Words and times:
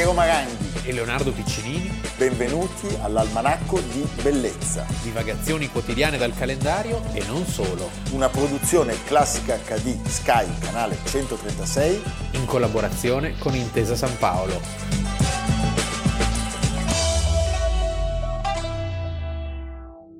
Piero 0.00 0.14
Maranghi 0.14 0.88
e 0.88 0.94
Leonardo 0.94 1.30
Piccinini. 1.30 2.00
Benvenuti 2.16 2.86
all'Almanacco 3.02 3.80
di 3.80 4.00
Bellezza. 4.22 4.86
Divagazioni 5.02 5.68
quotidiane 5.68 6.16
dal 6.16 6.34
calendario 6.34 7.02
e 7.12 7.22
non 7.26 7.44
solo. 7.44 7.90
Una 8.12 8.30
produzione 8.30 8.94
classica 9.04 9.58
HD 9.58 10.02
Sky, 10.06 10.58
canale 10.58 10.96
136. 11.04 12.02
In 12.30 12.46
collaborazione 12.46 13.36
con 13.36 13.54
Intesa 13.54 13.94
San 13.94 14.16
Paolo. 14.16 14.58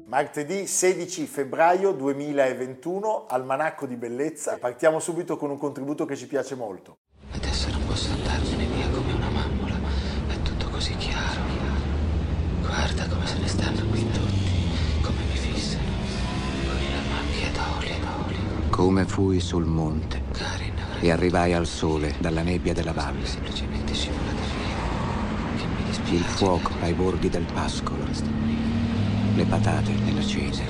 Martedì 0.04 0.66
16 0.66 1.24
febbraio 1.24 1.92
2021, 1.92 3.24
Almanacco 3.26 3.86
di 3.86 3.96
Bellezza. 3.96 4.58
Partiamo 4.58 5.00
subito 5.00 5.38
con 5.38 5.48
un 5.48 5.56
contributo 5.56 6.04
che 6.04 6.16
ci 6.16 6.26
piace 6.26 6.54
molto. 6.54 6.98
Come 18.80 19.04
fui 19.04 19.40
sul 19.40 19.66
monte 19.66 20.22
e 21.00 21.10
arrivai 21.10 21.52
al 21.52 21.66
sole 21.66 22.14
dalla 22.18 22.40
nebbia 22.40 22.72
della 22.72 22.94
valle. 22.94 23.28
Il 26.06 26.24
fuoco 26.24 26.70
ai 26.80 26.94
bordi 26.94 27.28
del 27.28 27.44
pascolo, 27.52 28.02
le 29.34 29.44
patate 29.44 29.92
nella 29.92 30.22
devo 30.22 30.62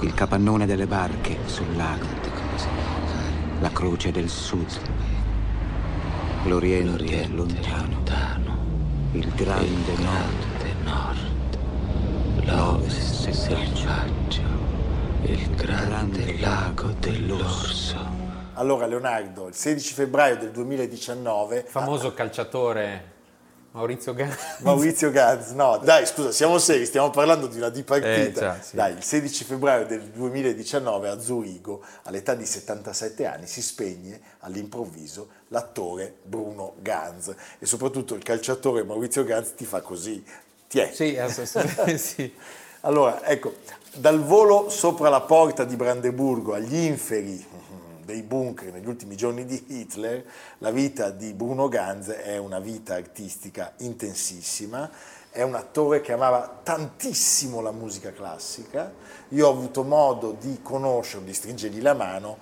il 0.00 0.14
capannone 0.14 0.66
delle 0.66 0.88
barche 0.88 1.38
sul 1.46 1.76
lago, 1.76 2.06
la 3.60 3.70
croce 3.70 4.10
del 4.10 4.28
sud, 4.28 4.80
l'oriente 6.46 7.22
è 7.22 7.28
lontano, 7.28 8.02
il 9.12 9.30
grande 9.36 9.94
nord, 10.02 10.64
l'ovest. 12.46 13.30
selvaggio, 13.30 14.25
il 15.32 15.54
grande 15.54 15.86
grande 15.96 16.38
lago 16.38 16.92
dell'orso. 17.00 17.96
Allora 18.54 18.86
Leonardo, 18.86 19.48
il 19.48 19.54
16 19.54 19.94
febbraio 19.94 20.36
del 20.36 20.50
2019, 20.50 21.64
Famoso 21.66 22.12
calciatore 22.12 23.14
Maurizio 23.72 24.14
Gans. 24.14 24.36
Maurizio 24.60 25.10
Gans, 25.10 25.50
no, 25.50 25.78
dai 25.78 26.06
scusa, 26.06 26.30
siamo 26.32 26.58
seri, 26.58 26.86
stiamo 26.86 27.10
parlando 27.10 27.46
di 27.46 27.56
una 27.56 27.70
di 27.70 27.82
partita. 27.82 28.14
Eh, 28.14 28.32
già, 28.32 28.60
sì. 28.60 28.76
Dai, 28.76 28.92
il 28.92 29.02
16 29.02 29.44
febbraio 29.44 29.86
del 29.86 30.02
2019 30.02 31.08
a 31.08 31.18
Zurigo, 31.18 31.82
all'età 32.04 32.34
di 32.34 32.46
77 32.46 33.26
anni, 33.26 33.46
si 33.46 33.62
spegne 33.62 34.20
all'improvviso 34.40 35.28
l'attore 35.48 36.14
Bruno 36.22 36.74
Gans 36.80 37.34
e 37.58 37.66
soprattutto 37.66 38.14
il 38.14 38.22
calciatore 38.22 38.84
Maurizio 38.84 39.24
Gans 39.24 39.54
ti 39.54 39.64
fa 39.64 39.80
così, 39.80 40.24
ti 40.68 40.78
è. 40.78 40.90
Sì, 40.92 41.16
assolutamente 41.18 41.98
sì. 41.98 42.32
Allora, 42.80 43.24
ecco, 43.24 43.54
dal 43.94 44.22
volo 44.22 44.68
sopra 44.68 45.08
la 45.08 45.22
porta 45.22 45.64
di 45.64 45.76
Brandeburgo 45.76 46.54
agli 46.54 46.76
inferi 46.76 47.44
dei 48.04 48.22
bunker 48.22 48.72
negli 48.72 48.86
ultimi 48.86 49.16
giorni 49.16 49.44
di 49.44 49.64
Hitler, 49.66 50.24
la 50.58 50.70
vita 50.70 51.10
di 51.10 51.32
Bruno 51.32 51.68
Ganz 51.68 52.08
è 52.08 52.36
una 52.38 52.60
vita 52.60 52.94
artistica 52.94 53.72
intensissima, 53.78 54.88
è 55.30 55.42
un 55.42 55.54
attore 55.56 56.00
che 56.00 56.12
amava 56.12 56.60
tantissimo 56.62 57.60
la 57.60 57.72
musica 57.72 58.12
classica, 58.12 58.92
io 59.30 59.48
ho 59.48 59.50
avuto 59.50 59.82
modo 59.82 60.36
di 60.38 60.60
conoscerlo, 60.62 61.26
di 61.26 61.34
stringergli 61.34 61.82
la 61.82 61.94
mano 61.94 62.38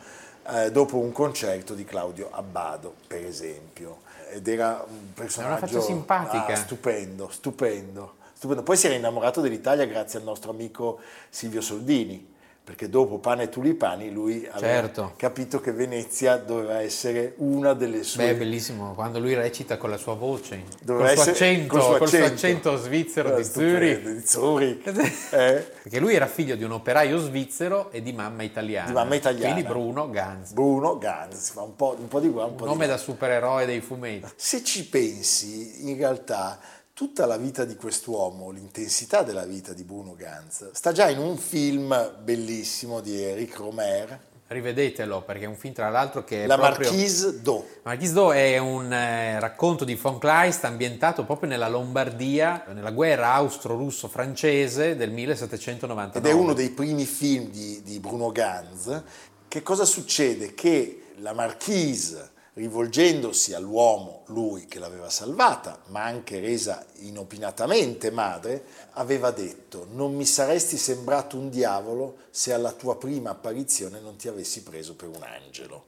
eh, 0.49 0.71
dopo 0.71 0.99
un 0.99 1.11
concerto 1.13 1.73
di 1.75 1.85
Claudio 1.85 2.29
Abbado, 2.31 2.95
per 3.07 3.25
esempio, 3.25 4.03
ed 4.31 4.47
era 4.47 4.85
un 4.87 5.15
personaggio 5.15 5.67
faccia 5.67 5.81
simpatica. 5.81 6.53
Ah, 6.53 6.57
stupendo, 6.57 7.31
stupendo, 7.31 8.15
stupendo. 8.35 8.63
Poi 8.63 8.77
si 8.77 8.87
era 8.87 8.95
innamorato 8.95 9.41
dell'Italia 9.41 9.85
grazie 9.87 10.19
al 10.19 10.25
nostro 10.25 10.51
amico 10.51 10.99
Silvio 11.31 11.61
Soldini, 11.61 12.33
perché 12.65 12.89
dopo 12.89 13.19
Pane 13.19 13.43
e 13.43 13.49
Tulipani 13.51 14.11
lui 14.11 14.49
aveva 14.51 14.59
Certo. 14.81 15.13
capito 15.19 15.61
che 15.61 15.71
Venezia 15.73 16.37
doveva 16.39 16.81
essere 16.81 17.35
una 17.39 17.75
delle 17.75 18.03
sue... 18.03 18.25
Beh, 18.25 18.31
è 18.31 18.37
bellissimo 18.37 18.95
quando 18.95 19.19
lui 19.19 19.35
recita 19.35 19.77
con 19.77 19.91
la 19.91 19.99
sua 19.99 20.15
voce, 20.15 20.63
doveva 20.83 21.09
col 21.09 21.19
suo, 21.19 21.31
essere- 21.33 21.47
accento, 21.51 21.69
col 21.69 21.83
suo 21.83 21.97
col 21.99 22.09
suo 22.09 22.19
accento. 22.25 22.35
accento 22.71 22.77
svizzero 22.79 23.35
Eh, 23.35 23.37
di 23.37 23.45
Zurich. 23.45 24.01
di 24.15 24.27
Zurich. 24.27 24.93
Eh, 25.35 25.67
Perché 25.83 26.01
lui 26.01 26.15
era 26.15 26.27
figlio 26.27 26.55
di 26.57 26.65
un 26.65 26.71
operaio 26.73 27.19
svizzero 27.19 27.91
e 27.91 28.01
di 28.01 28.15
mamma 28.15 28.43
italiana. 28.45 28.87
Di 28.87 28.93
mamma 28.95 29.15
italiana. 29.15 29.53
Quindi 29.53 29.69
Bruno 29.71 30.09
Ganz. 30.11 30.53
Bruno 30.53 30.97
Ganz, 30.97 31.51
fa 31.51 31.61
un 31.61 31.77
po', 31.77 31.95
un 31.99 32.09
po' 32.09 32.21
di 32.21 32.31
qua, 32.31 32.45
un 32.45 32.55
po' 32.55 32.63
Un 32.65 32.69
di 32.71 32.75
nome 32.77 32.87
da 32.87 32.97
supereroe 32.97 33.67
dei 33.67 33.83
fumetti. 33.83 34.27
Se 34.37 34.65
ci 34.65 34.87
pensi, 34.89 35.91
in 35.91 35.99
realtà 35.99 36.59
tutta 36.95 37.27
la 37.27 37.37
vita 37.37 37.65
di 37.65 37.75
quest'uomo, 37.75 38.51
l'intensità 38.51 39.23
della 39.23 39.45
vita 39.45 39.73
di 39.73 39.83
Bruno 39.83 40.15
Ganz, 40.15 40.71
sta 40.71 40.93
già 40.93 41.11
in 41.11 41.19
un 41.19 41.37
film 41.37 42.15
bellissimo 42.23 43.01
di 43.01 43.21
Eric 43.21 43.57
Romer, 43.57 44.21
Rivedetelo 44.47 45.23
perché 45.23 45.45
è 45.45 45.49
un 45.49 45.57
film 45.57 45.73
tra 45.73 45.89
l'altro 45.89 46.23
che 46.23 46.45
è 46.45 46.47
La 46.47 46.57
proprio... 46.57 46.91
Marquise 46.91 47.41
d'O. 47.41 47.67
Marquise 47.83 48.13
d'O 48.13 48.33
è 48.33 48.59
un 48.59 48.93
eh, 48.93 49.41
racconto 49.41 49.85
di 49.85 49.95
von 49.95 50.19
Kleist 50.19 50.65
ambientato 50.65 51.25
proprio 51.25 51.49
nella 51.49 51.67
Lombardia, 51.67 52.65
nella 52.73 52.91
guerra 52.91 53.33
austro-russo-francese 53.33 54.97
del 54.97 55.11
1799. 55.11 56.19
Ed 56.19 56.33
è 56.33 56.39
uno 56.39 56.53
dei 56.53 56.71
primi 56.71 57.07
film 57.07 57.49
di, 57.49 57.83
di 57.83 57.99
Bruno 57.99 58.31
Ganz. 58.33 59.03
Che 59.49 59.63
cosa 59.63 59.87
succede? 59.87 60.55
Che 60.55 61.15
la 61.17 61.33
Marquise, 61.33 62.33
rivolgendosi 62.55 63.53
all'uomo, 63.53 64.23
lui 64.27 64.67
che 64.67 64.79
l'aveva 64.79 65.11
salvata, 65.11 65.81
ma 65.89 66.05
anche 66.05 66.41
resa 66.41 66.85
inopinatamente 67.01 68.11
madre, 68.11 68.65
aveva 68.93 69.31
detto 69.33 69.89
non 69.93 70.15
mi 70.15 70.25
saresti 70.25 70.77
sembrato 70.77 71.37
un 71.37 71.51
diavolo 71.51 72.17
se 72.31 72.53
alla 72.53 72.73
tua 72.73 72.97
prima 72.97 73.31
apparizione 73.31 74.01
non 74.01 74.17
ti 74.17 74.29
avessi 74.29 74.63
preso 74.63 74.95
per 74.95 75.09
un 75.09 75.23
angelo. 75.23 75.87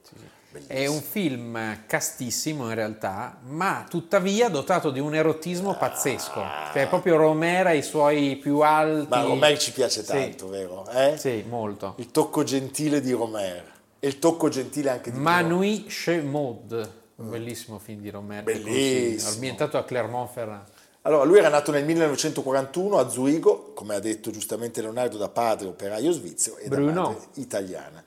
Bellissimo. 0.51 0.79
È 0.79 0.87
un 0.87 1.03
film 1.03 1.87
castissimo 1.87 2.69
in 2.69 2.75
realtà, 2.75 3.39
ma 3.43 3.85
tuttavia 3.89 4.49
dotato 4.49 4.91
di 4.91 5.01
un 5.01 5.15
erotismo 5.15 5.77
pazzesco. 5.77 6.43
Cioè 6.73 6.89
proprio 6.89 7.17
Romera 7.17 7.71
ai 7.71 7.83
suoi 7.83 8.37
più 8.37 8.61
alti... 8.61 9.09
Ma 9.09 9.23
Romer 9.23 9.59
ci 9.59 9.73
piace 9.73 10.03
Sì. 10.03 10.13
tanto, 10.13 10.49
vero? 10.49 10.89
Eh? 10.89 11.17
Sì, 11.19 11.45
molto. 11.49 11.95
Il 11.99 12.11
tocco 12.11 12.43
gentile 12.43 13.01
di 13.01 13.13
Romer. 13.13 13.75
E 13.99 14.09
il 14.09 14.19
tocco 14.19 14.49
gentile 14.49 14.91
anche 14.91 15.11
di 15.11 15.19
Manui 15.19 15.85
Chez 15.85 16.23
Maud, 16.23 16.93
un 17.17 17.31
bellissimo 17.31 17.79
film 17.79 18.01
di 18.01 18.11
Romer. 18.11 18.43
Bellissimo. 18.43 19.31
Ambientato 19.33 19.79
a 19.79 19.85
Clermont-Ferrand. 19.85 20.65
Allora, 21.03 21.25
lui 21.25 21.39
era 21.39 21.49
nato 21.49 21.71
nel 21.71 21.85
1941 21.85 22.99
a 22.99 23.09
Zurigo, 23.09 23.73
come 23.75 23.95
ha 23.95 24.01
detto 24.01 24.31
giustamente 24.31 24.83
Leonardo, 24.83 25.17
da 25.17 25.29
padre 25.29 25.69
operaio 25.69 26.11
svizzero 26.11 26.57
e 26.57 26.69
Bruno. 26.69 26.93
da 26.93 27.01
madre 27.01 27.27
italiana. 27.35 28.05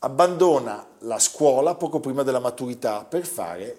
Abbandona 0.00 0.84
la 1.00 1.18
scuola 1.18 1.76
poco 1.76 2.00
prima 2.00 2.22
della 2.22 2.40
maturità 2.40 3.04
per 3.04 3.24
fare 3.24 3.78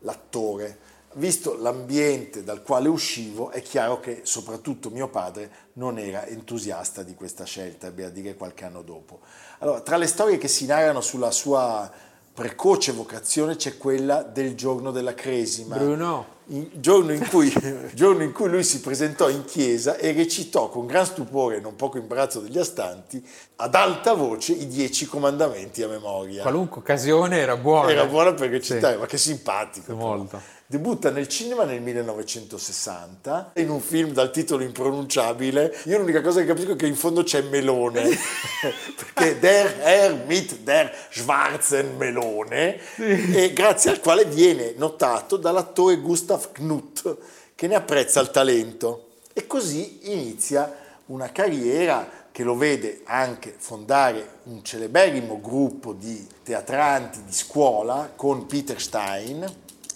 l'attore. 0.00 0.78
Visto 1.14 1.56
l'ambiente 1.56 2.44
dal 2.44 2.62
quale 2.62 2.88
uscivo, 2.88 3.50
è 3.50 3.62
chiaro 3.62 3.98
che 3.98 4.20
soprattutto 4.22 4.90
mio 4.90 5.08
padre 5.08 5.50
non 5.74 5.98
era 5.98 6.24
entusiasta 6.26 7.02
di 7.02 7.14
questa 7.14 7.44
scelta, 7.44 7.88
ebbe 7.88 8.04
a 8.04 8.10
dire 8.10 8.36
qualche 8.36 8.64
anno 8.64 8.82
dopo. 8.82 9.20
Allora, 9.58 9.80
tra 9.80 9.96
le 9.96 10.06
storie 10.06 10.38
che 10.38 10.46
si 10.46 10.66
narrano 10.66 11.00
sulla 11.00 11.32
sua 11.32 11.90
precoce 12.32 12.92
vocazione 12.92 13.56
c'è 13.56 13.76
quella 13.76 14.22
del 14.22 14.54
giorno 14.54 14.92
della 14.92 15.14
cresima. 15.14 15.76
Bruno. 15.76 16.38
Giorno 16.72 17.12
in, 17.12 17.28
cui, 17.28 17.52
giorno 17.94 18.24
in 18.24 18.32
cui 18.32 18.48
lui 18.48 18.64
si 18.64 18.80
presentò 18.80 19.28
in 19.28 19.44
chiesa 19.44 19.96
e 19.96 20.12
recitò 20.12 20.68
con 20.68 20.84
gran 20.84 21.06
stupore 21.06 21.58
e 21.58 21.60
non 21.60 21.76
poco 21.76 21.96
imbarazzo 21.96 22.40
degli 22.40 22.58
astanti 22.58 23.24
ad 23.56 23.74
alta 23.74 24.14
voce 24.14 24.52
i 24.52 24.66
dieci 24.66 25.06
comandamenti 25.06 25.82
a 25.82 25.88
memoria. 25.88 26.42
Qualunque 26.42 26.80
occasione 26.80 27.38
era 27.38 27.56
buona. 27.56 27.90
Era 27.90 28.06
buona 28.06 28.32
per 28.32 28.50
recitare, 28.50 28.96
ma 28.96 29.06
che 29.06 29.18
simpatico. 29.18 29.94
però. 29.94 30.16
Molto. 30.16 30.58
Debutta 30.70 31.10
nel 31.10 31.26
cinema 31.26 31.64
nel 31.64 31.82
1960 31.82 33.54
in 33.56 33.70
un 33.70 33.80
film 33.80 34.12
dal 34.12 34.30
titolo 34.30 34.62
impronunciabile. 34.62 35.76
Io 35.86 35.98
l'unica 35.98 36.20
cosa 36.20 36.38
che 36.38 36.46
capisco 36.46 36.74
è 36.74 36.76
che 36.76 36.86
in 36.86 36.94
fondo 36.94 37.24
c'è 37.24 37.42
Melone, 37.42 38.02
perché 38.94 39.40
Der 39.40 39.80
Herr 39.80 40.14
mit 40.26 40.60
der 40.60 40.94
schwarzen 41.10 41.96
Melone, 41.96 42.78
e 42.94 43.52
grazie 43.52 43.90
al 43.90 43.98
quale 43.98 44.26
viene 44.26 44.74
notato 44.76 45.36
dall'attore 45.36 45.96
Gustav 45.96 46.39
Knuth, 46.48 47.16
che 47.54 47.66
ne 47.66 47.74
apprezza 47.74 48.20
il 48.20 48.30
talento. 48.30 49.06
E 49.32 49.46
così 49.46 50.12
inizia 50.12 50.74
una 51.06 51.30
carriera 51.32 52.08
che 52.32 52.42
lo 52.44 52.56
vede 52.56 53.00
anche 53.04 53.54
fondare 53.56 54.38
un 54.44 54.62
celeberrimo 54.64 55.40
gruppo 55.40 55.92
di 55.92 56.26
teatranti 56.42 57.22
di 57.24 57.32
scuola 57.32 58.12
con 58.14 58.46
Peter 58.46 58.80
Stein, 58.80 59.44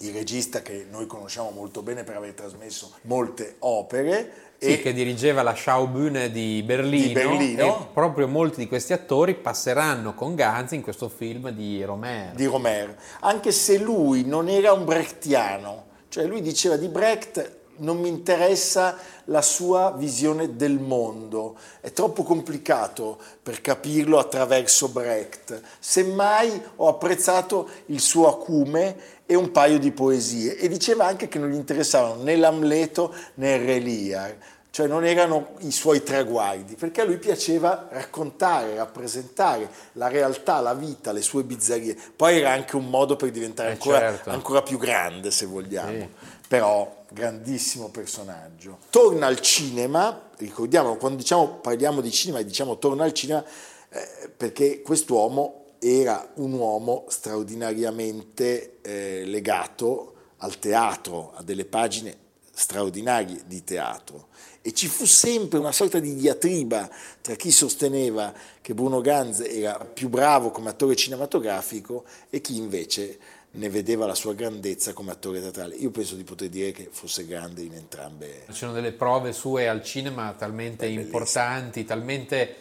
il 0.00 0.12
regista 0.12 0.60
che 0.60 0.86
noi 0.90 1.06
conosciamo 1.06 1.50
molto 1.50 1.82
bene 1.82 2.02
per 2.04 2.16
aver 2.16 2.32
trasmesso 2.32 2.92
molte 3.02 3.56
opere. 3.60 4.42
Sì, 4.58 4.80
che 4.80 4.92
dirigeva 4.94 5.42
la 5.42 5.52
Schaubühne 5.52 6.30
di 6.30 6.62
Berlino, 6.64 7.06
Di 7.06 7.12
Berlino. 7.12 7.66
e 7.66 7.86
proprio 7.92 8.26
molti 8.26 8.60
di 8.60 8.66
questi 8.66 8.92
attori 8.94 9.34
passeranno 9.34 10.14
con 10.14 10.34
Ganz 10.34 10.72
in 10.72 10.80
questo 10.82 11.08
film 11.10 11.50
di 11.50 11.82
Romer. 11.84 12.34
di 12.34 12.46
Romer, 12.46 12.96
anche 13.20 13.52
se 13.52 13.78
lui 13.78 14.24
non 14.24 14.48
era 14.48 14.72
un 14.72 14.84
brechtiano, 14.84 15.84
Cioè 16.14 16.26
lui 16.26 16.42
diceva 16.42 16.76
di 16.76 16.86
Brecht 16.86 17.62
non 17.78 17.98
mi 17.98 18.06
interessa 18.06 18.96
la 19.24 19.42
sua 19.42 19.92
visione 19.96 20.54
del 20.54 20.78
mondo, 20.78 21.56
è 21.80 21.90
troppo 21.90 22.22
complicato 22.22 23.18
per 23.42 23.60
capirlo 23.60 24.20
attraverso 24.20 24.90
Brecht. 24.90 25.60
Semmai 25.80 26.62
ho 26.76 26.86
apprezzato 26.86 27.68
il 27.86 27.98
suo 27.98 28.28
acume 28.28 28.96
e 29.26 29.34
un 29.34 29.50
paio 29.50 29.80
di 29.80 29.90
poesie. 29.90 30.56
E 30.56 30.68
diceva 30.68 31.04
anche 31.04 31.26
che 31.26 31.40
non 31.40 31.50
gli 31.50 31.56
interessavano 31.56 32.22
né 32.22 32.36
l'Amleto 32.36 33.12
né 33.34 33.54
il 33.54 33.64
Re 33.64 33.80
Lear, 33.80 34.36
cioè 34.74 34.88
non 34.88 35.04
erano 35.04 35.50
i 35.58 35.70
suoi 35.70 36.02
traguardi, 36.02 36.74
perché 36.74 37.02
a 37.02 37.04
lui 37.04 37.18
piaceva 37.18 37.86
raccontare, 37.92 38.74
rappresentare 38.74 39.70
la 39.92 40.08
realtà, 40.08 40.58
la 40.58 40.74
vita, 40.74 41.12
le 41.12 41.22
sue 41.22 41.44
bizzarrie. 41.44 41.96
Poi 42.16 42.38
era 42.38 42.50
anche 42.50 42.74
un 42.74 42.86
modo 42.86 43.14
per 43.14 43.30
diventare 43.30 43.68
Eh, 43.68 43.72
ancora, 43.74 43.98
certo. 44.00 44.30
ancora 44.30 44.62
più 44.62 44.76
grande, 44.76 45.30
se 45.30 45.46
vogliamo. 45.46 45.92
Sì. 45.92 46.08
Però 46.48 47.04
grandissimo 47.08 47.88
personaggio. 47.90 48.78
Torna 48.90 49.26
al 49.26 49.38
cinema, 49.38 50.30
ricordiamo, 50.38 50.96
quando 50.96 51.18
diciamo, 51.18 51.60
parliamo 51.60 52.00
di 52.00 52.10
cinema 52.10 52.40
e 52.40 52.44
diciamo 52.44 52.76
torna 52.76 53.04
al 53.04 53.12
cinema, 53.12 53.44
eh, 53.90 54.28
perché 54.36 54.82
quest'uomo 54.82 55.66
era 55.78 56.30
un 56.38 56.52
uomo 56.52 57.04
straordinariamente 57.10 58.78
eh, 58.82 59.22
legato 59.24 60.14
al 60.38 60.58
teatro, 60.58 61.32
a 61.36 61.44
delle 61.44 61.64
pagine 61.64 62.22
straordinarie 62.54 63.42
di 63.46 63.64
teatro 63.64 64.28
e 64.62 64.72
ci 64.72 64.86
fu 64.86 65.04
sempre 65.04 65.58
una 65.58 65.72
sorta 65.72 65.98
di 65.98 66.14
diatriba 66.14 66.88
tra 67.20 67.34
chi 67.34 67.50
sosteneva 67.50 68.32
che 68.62 68.72
Bruno 68.72 69.02
Ganz 69.02 69.40
era 69.40 69.74
più 69.74 70.08
bravo 70.08 70.50
come 70.50 70.70
attore 70.70 70.96
cinematografico 70.96 72.04
e 72.30 72.40
chi 72.40 72.56
invece 72.56 73.18
ne 73.50 73.68
vedeva 73.68 74.06
la 74.06 74.14
sua 74.14 74.32
grandezza 74.32 74.92
come 74.92 75.10
attore 75.10 75.40
teatrale. 75.40 75.74
Io 75.74 75.90
penso 75.90 76.14
di 76.14 76.24
poter 76.24 76.48
dire 76.48 76.72
che 76.72 76.88
fosse 76.90 77.26
grande 77.26 77.62
in 77.62 77.74
entrambe. 77.74 78.44
Ci 78.46 78.54
sono 78.54 78.72
delle 78.72 78.92
prove 78.92 79.32
sue 79.32 79.68
al 79.68 79.82
cinema 79.82 80.32
talmente 80.32 80.86
importanti, 80.86 81.84
talmente 81.84 82.56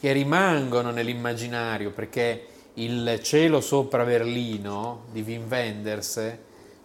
che 0.00 0.12
rimangono 0.12 0.90
nell'immaginario, 0.90 1.90
perché 1.90 2.46
il 2.74 3.20
cielo 3.22 3.60
sopra 3.60 4.04
Berlino 4.04 5.04
di 5.12 5.20
Wim 5.20 5.46
Wenders, 5.48 6.36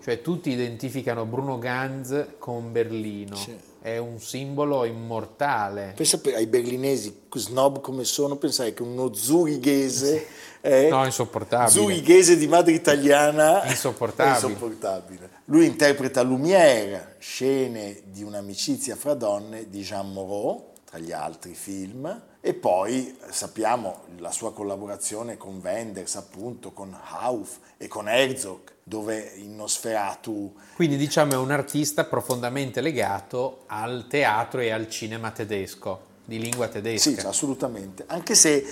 cioè 0.08 0.22
tutti 0.22 0.50
identificano 0.52 1.26
Bruno 1.26 1.60
Ganz 1.60 2.28
con 2.40 2.72
Berlino, 2.72 3.36
Sì. 3.36 3.54
è 3.82 3.98
un 3.98 4.22
simbolo 4.22 4.86
immortale. 4.86 5.92
Pensa 5.98 6.22
ai 6.34 6.48
berlinesi, 6.48 7.24
snob 7.36 7.82
come 7.82 8.06
sono, 8.06 8.38
pensare 8.38 8.74
che 8.74 8.84
uno 8.84 9.14
zurighese 9.14 10.26
è 10.62 10.88
No, 10.90 11.04
insopportabile. 11.04 11.70
zurighese 11.70 12.38
di 12.38 12.48
madre 12.48 12.72
italiana 12.72 13.66
Insopportabile. 13.68 14.36
insopportabile. 14.48 15.30
Lui 15.46 15.66
interpreta 15.66 16.22
Lumière, 16.24 17.16
scene 17.20 18.04
di 18.06 18.24
un'amicizia 18.24 18.96
fra 18.96 19.14
donne 19.14 19.68
di 19.70 19.82
Jean 19.82 20.10
Moreau, 20.14 20.72
tra 20.86 21.00
gli 21.00 21.12
altri 21.12 21.54
film, 21.54 22.24
e 22.40 22.54
poi 22.54 23.10
eh, 23.10 23.32
sappiamo 23.32 24.04
la 24.20 24.32
sua 24.32 24.54
collaborazione 24.54 25.38
con 25.38 25.60
Wenders, 25.62 26.16
appunto, 26.16 26.72
con 26.72 26.98
Hauf 27.10 27.58
e 27.78 27.88
con 27.88 28.08
Herzog, 28.08 28.60
dove 28.84 29.34
in 29.36 29.56
Nosferatu 29.56 30.54
Quindi 30.76 30.96
diciamo 30.98 31.34
è 31.34 31.38
un 31.38 31.52
artista 31.52 32.06
profondamente 32.06 32.80
legato 32.80 33.64
al 33.68 34.06
teatro 34.08 34.62
e 34.62 34.72
al 34.72 34.90
cinema 34.90 35.32
tedesco, 35.32 36.00
di 36.24 36.40
lingua 36.40 36.68
tedesca. 36.68 37.10
Sì, 37.10 37.26
assolutamente. 37.26 38.06
Anche 38.08 38.36
se 38.36 38.66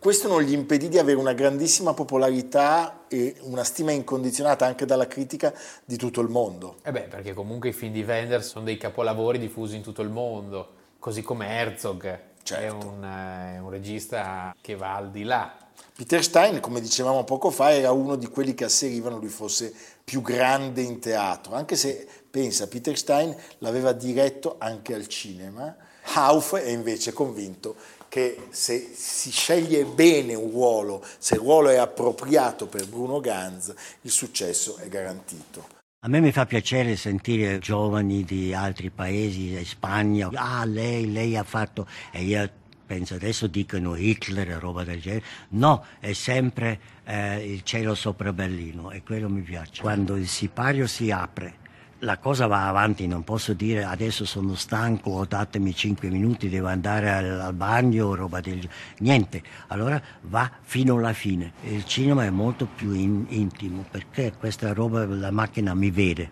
questo 0.00 0.28
non 0.28 0.40
gli 0.40 0.52
impedì 0.52 0.88
di 0.88 0.98
avere 0.98 1.18
una 1.18 1.34
grandissima 1.34 1.92
popolarità 1.92 3.04
e 3.06 3.36
una 3.42 3.64
stima 3.64 3.92
incondizionata 3.92 4.64
anche 4.64 4.86
dalla 4.86 5.06
critica 5.06 5.52
di 5.84 5.96
tutto 5.96 6.22
il 6.22 6.28
mondo. 6.28 6.76
Eh 6.82 6.90
beh, 6.90 7.02
perché 7.02 7.34
comunque 7.34 7.68
i 7.68 7.72
film 7.72 7.92
di 7.92 8.02
Wenders 8.02 8.48
sono 8.48 8.64
dei 8.64 8.78
capolavori 8.78 9.38
diffusi 9.38 9.76
in 9.76 9.82
tutto 9.82 10.00
il 10.00 10.08
mondo, 10.08 10.68
così 10.98 11.22
come 11.22 11.48
Herzog, 11.48 12.28
è, 12.42 12.46
Certo. 12.46 12.86
un, 12.88 13.04
eh, 13.04 13.58
un 13.58 13.70
regista 13.70 14.54
che 14.60 14.76
va 14.76 14.96
al 14.96 15.10
di 15.10 15.24
là. 15.24 15.54
Peter 15.94 16.22
Stein, 16.24 16.60
come 16.60 16.80
dicevamo 16.80 17.24
poco 17.24 17.50
fa, 17.50 17.72
era 17.72 17.92
uno 17.92 18.16
di 18.16 18.26
quelli 18.26 18.54
che 18.54 18.64
asserivano 18.64 19.18
lui 19.18 19.28
fosse 19.28 19.72
più 20.02 20.22
grande 20.22 20.80
in 20.80 20.98
teatro, 20.98 21.54
anche 21.54 21.76
se 21.76 22.08
pensa, 22.30 22.68
Peter 22.68 22.96
Stein 22.96 23.36
l'aveva 23.58 23.92
diretto 23.92 24.56
anche 24.58 24.94
al 24.94 25.06
cinema. 25.08 25.76
Hauf 26.14 26.56
è 26.56 26.70
invece 26.70 27.12
convinto 27.12 27.76
che 28.08 28.48
se 28.50 28.92
si 28.94 29.30
sceglie 29.30 29.84
bene 29.84 30.34
un 30.34 30.50
ruolo, 30.50 31.04
se 31.18 31.34
il 31.34 31.40
ruolo 31.40 31.68
è 31.68 31.76
appropriato 31.76 32.66
per 32.66 32.88
Bruno 32.88 33.20
Ganz, 33.20 33.72
il 34.00 34.10
successo 34.10 34.76
è 34.78 34.88
garantito. 34.88 35.79
A 36.02 36.08
me 36.08 36.20
mi 36.20 36.32
fa 36.32 36.46
piacere 36.46 36.96
sentire 36.96 37.58
giovani 37.58 38.24
di 38.24 38.54
altri 38.54 38.88
paesi, 38.88 39.62
Spagna, 39.66 40.30
ah 40.32 40.64
lei, 40.64 41.12
lei 41.12 41.36
ha 41.36 41.42
fatto, 41.42 41.86
e 42.10 42.22
io 42.22 42.50
penso 42.86 43.16
adesso 43.16 43.46
dicono 43.48 43.94
Hitler 43.96 44.48
e 44.48 44.58
roba 44.58 44.82
del 44.82 44.98
genere, 44.98 45.24
no, 45.50 45.84
è 45.98 46.14
sempre 46.14 46.80
eh, 47.04 47.52
il 47.52 47.62
cielo 47.64 47.94
sopra 47.94 48.32
Berlino 48.32 48.90
e 48.92 49.02
quello 49.02 49.28
mi 49.28 49.42
piace. 49.42 49.82
Quando 49.82 50.16
il 50.16 50.26
sipario 50.26 50.86
si 50.86 51.10
apre, 51.10 51.56
la 52.00 52.18
cosa 52.18 52.46
va 52.46 52.68
avanti, 52.68 53.06
non 53.06 53.24
posso 53.24 53.52
dire 53.52 53.84
adesso 53.84 54.24
sono 54.24 54.54
stanco 54.54 55.10
o 55.10 55.24
datemi 55.24 55.74
5 55.74 56.08
minuti, 56.08 56.48
devo 56.48 56.68
andare 56.68 57.10
al, 57.10 57.40
al 57.40 57.54
bagno 57.54 58.14
roba 58.14 58.40
del 58.40 58.66
niente, 58.98 59.42
allora 59.68 60.00
va 60.22 60.50
fino 60.62 60.96
alla 60.96 61.12
fine. 61.12 61.52
Il 61.64 61.84
cinema 61.84 62.24
è 62.24 62.30
molto 62.30 62.66
più 62.66 62.92
in- 62.92 63.26
intimo 63.28 63.84
perché 63.90 64.32
questa 64.38 64.72
roba, 64.72 65.04
la 65.06 65.30
macchina 65.30 65.74
mi 65.74 65.90
vede, 65.90 66.30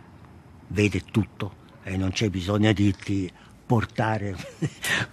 vede 0.69 1.03
tutto 1.11 1.67
e 1.83 1.97
non 1.97 2.11
c'è 2.11 2.31
bisogno 2.31 2.73
di 2.73 2.95
ti 2.95 3.31
portare, 3.67 4.35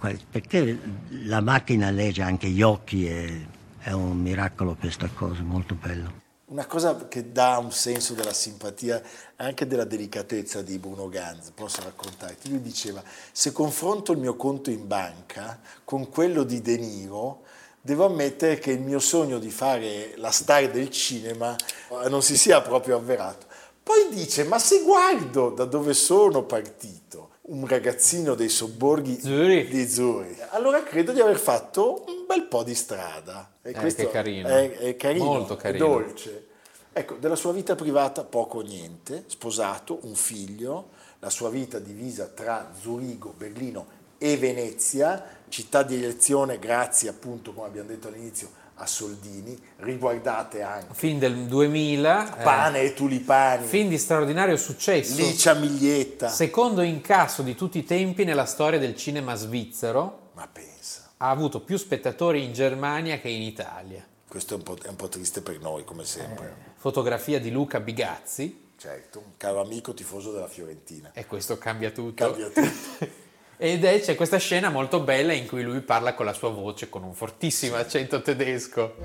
perché 0.30 0.80
la 1.24 1.40
macchina 1.42 1.90
legge 1.90 2.22
anche 2.22 2.48
gli 2.48 2.62
occhi 2.62 3.06
e 3.06 3.46
è 3.78 3.92
un 3.92 4.18
miracolo 4.18 4.74
questa 4.74 5.08
cosa, 5.08 5.42
molto 5.42 5.74
bello. 5.74 6.25
Una 6.48 6.66
cosa 6.66 7.08
che 7.08 7.32
dà 7.32 7.58
un 7.58 7.72
senso 7.72 8.14
della 8.14 8.32
simpatia 8.32 9.02
e 9.02 9.04
anche 9.38 9.66
della 9.66 9.82
delicatezza 9.82 10.62
di 10.62 10.78
Bruno 10.78 11.08
Ganz, 11.08 11.50
posso 11.50 11.80
raccontarti. 11.82 12.50
Lui 12.50 12.60
diceva, 12.62 13.02
se 13.32 13.50
confronto 13.50 14.12
il 14.12 14.18
mio 14.18 14.36
conto 14.36 14.70
in 14.70 14.86
banca 14.86 15.58
con 15.82 16.08
quello 16.08 16.44
di 16.44 16.62
De 16.62 16.76
Niro, 16.76 17.42
devo 17.80 18.04
ammettere 18.04 18.60
che 18.60 18.70
il 18.70 18.80
mio 18.80 19.00
sogno 19.00 19.40
di 19.40 19.50
fare 19.50 20.12
la 20.18 20.30
star 20.30 20.70
del 20.70 20.88
cinema 20.88 21.56
eh, 21.56 22.08
non 22.08 22.22
si 22.22 22.36
sia 22.36 22.60
proprio 22.62 22.98
avverato. 22.98 23.46
Poi 23.82 24.06
dice, 24.10 24.44
ma 24.44 24.60
se 24.60 24.82
guardo 24.82 25.50
da 25.50 25.64
dove 25.64 25.94
sono 25.94 26.44
partito, 26.44 27.30
un 27.48 27.66
ragazzino 27.66 28.36
dei 28.36 28.48
sobborghi 28.48 29.18
Zurich. 29.20 29.68
di 29.68 29.88
Zurich, 29.88 30.46
allora 30.50 30.84
credo 30.84 31.10
di 31.10 31.20
aver 31.20 31.38
fatto 31.38 32.04
un 32.06 32.15
bel 32.26 32.42
po' 32.44 32.62
di 32.62 32.74
strada. 32.74 33.52
E 33.62 33.70
Eh, 33.70 33.72
questo 33.74 34.02
che 34.04 34.10
carino. 34.10 34.48
È, 34.48 34.70
è 34.78 34.96
carino, 34.96 35.24
Molto 35.24 35.54
è 35.54 35.56
carino. 35.56 35.86
dolce. 35.86 36.46
Ecco, 36.92 37.14
della 37.16 37.36
sua 37.36 37.52
vita 37.52 37.74
privata 37.74 38.24
poco 38.24 38.58
o 38.58 38.62
niente, 38.62 39.24
sposato, 39.26 39.98
un 40.02 40.14
figlio, 40.14 40.90
la 41.18 41.28
sua 41.30 41.50
vita 41.50 41.78
divisa 41.78 42.26
tra 42.26 42.70
Zurigo, 42.80 43.34
Berlino 43.36 43.86
e 44.18 44.36
Venezia, 44.38 45.22
città 45.48 45.82
di 45.82 45.94
elezione 45.96 46.58
grazie 46.58 47.10
appunto, 47.10 47.52
come 47.52 47.66
abbiamo 47.66 47.88
detto 47.88 48.08
all'inizio, 48.08 48.48
a 48.78 48.86
Soldini, 48.86 49.58
riguardate 49.78 50.60
anche 50.62 50.92
Film 50.92 51.18
del 51.18 51.34
2000, 51.46 52.38
eh, 52.38 52.42
Pane 52.42 52.80
e 52.80 52.94
Tulipani, 52.94 53.66
film 53.66 53.88
di 53.88 53.98
straordinario 53.98 54.56
successo, 54.56 55.16
Licia 55.16 55.54
Miglietta, 55.54 56.28
secondo 56.28 56.80
incasso 56.82 57.42
di 57.42 57.54
tutti 57.54 57.78
i 57.78 57.84
tempi 57.84 58.24
nella 58.24 58.44
storia 58.46 58.78
del 58.78 58.94
cinema 58.96 59.34
svizzero, 59.34 60.30
ma 60.34 60.46
pensa, 60.50 60.75
ha 61.18 61.30
avuto 61.30 61.60
più 61.60 61.76
spettatori 61.76 62.44
in 62.44 62.52
Germania 62.52 63.18
che 63.18 63.28
in 63.28 63.42
Italia. 63.42 64.04
questo 64.28 64.54
è 64.54 64.56
un 64.56 64.62
po', 64.62 64.76
è 64.82 64.88
un 64.88 64.96
po' 64.96 65.08
triste 65.08 65.40
per 65.40 65.60
noi 65.60 65.84
come 65.84 66.04
sempre, 66.04 66.74
Fotografia 66.76 67.40
di 67.40 67.50
Luca 67.50 67.80
Bigazzi, 67.80 68.72
certo, 68.76 69.18
un 69.20 69.32
caro 69.36 69.60
amico 69.60 69.94
tifoso 69.94 70.32
della 70.32 70.48
Fiorentina. 70.48 71.10
e 71.14 71.26
questo 71.26 71.56
cambia 71.58 71.90
tutto. 71.90 72.24
Cambia 72.24 72.48
tutto. 72.48 73.24
Ed 73.58 73.84
è, 73.84 74.00
c'è 74.00 74.14
questa 74.14 74.36
scena 74.36 74.68
molto 74.68 75.00
bella 75.00 75.32
in 75.32 75.46
cui 75.46 75.62
lui 75.62 75.80
parla 75.80 76.12
con 76.12 76.26
la 76.26 76.34
sua 76.34 76.50
voce 76.50 76.90
con 76.90 77.02
un 77.02 77.14
fortissimo 77.14 77.76
accento 77.76 78.20
tedesco. 78.20 78.96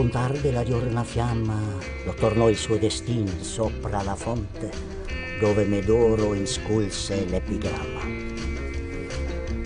Spuntar 0.00 0.32
della 0.38 0.62
diurna 0.62 1.04
fiamma 1.04 1.60
lo 2.06 2.14
tornò 2.14 2.48
il 2.48 2.56
suo 2.56 2.78
destino 2.78 3.30
sopra 3.42 4.02
la 4.02 4.14
fonte, 4.14 4.70
dove 5.38 5.64
Medoro 5.64 6.32
insculse 6.32 7.26
l'epigramma. 7.28 8.00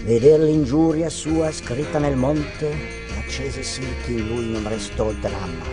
Veder 0.03 0.41
l'ingiuria 0.41 1.09
sua 1.09 1.53
scritta 1.53 2.01
nel 2.01 2.17
monte 2.17 2.69
accese 3.17 3.63
sì 3.63 3.85
che 4.05 4.11
in 4.11 4.27
lui 4.27 4.51
non 4.51 4.69
restò 4.69 5.13
dramma, 5.13 5.67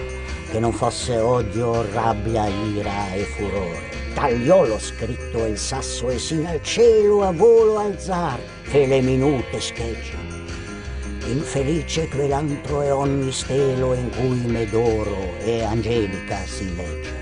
che 0.52 0.60
non 0.60 0.74
fosse 0.74 1.18
odio, 1.18 1.84
rabbia, 1.94 2.46
ira 2.48 3.14
e 3.14 3.24
furore. 3.24 3.90
tagliò 4.14 4.64
lo 4.64 4.78
scritto 4.78 5.44
e 5.44 5.50
il 5.50 5.58
sasso 5.58 6.12
e 6.12 6.20
sin 6.20 6.46
al 6.46 6.62
cielo 6.62 7.24
a 7.24 7.32
volo 7.32 7.80
alzar 7.80 8.40
che 8.70 8.86
le 8.86 9.02
minute 9.02 9.60
scheggiano. 9.60 10.41
Infelice 11.28 12.08
quell'antro 12.08 12.82
e 12.82 12.92
ogni 12.92 13.32
stelo 13.32 13.94
in 13.94 14.10
cui 14.10 14.42
Medoro 14.52 15.38
e 15.40 15.62
Angelica 15.62 16.44
si 16.46 16.76
legge. 16.76 17.14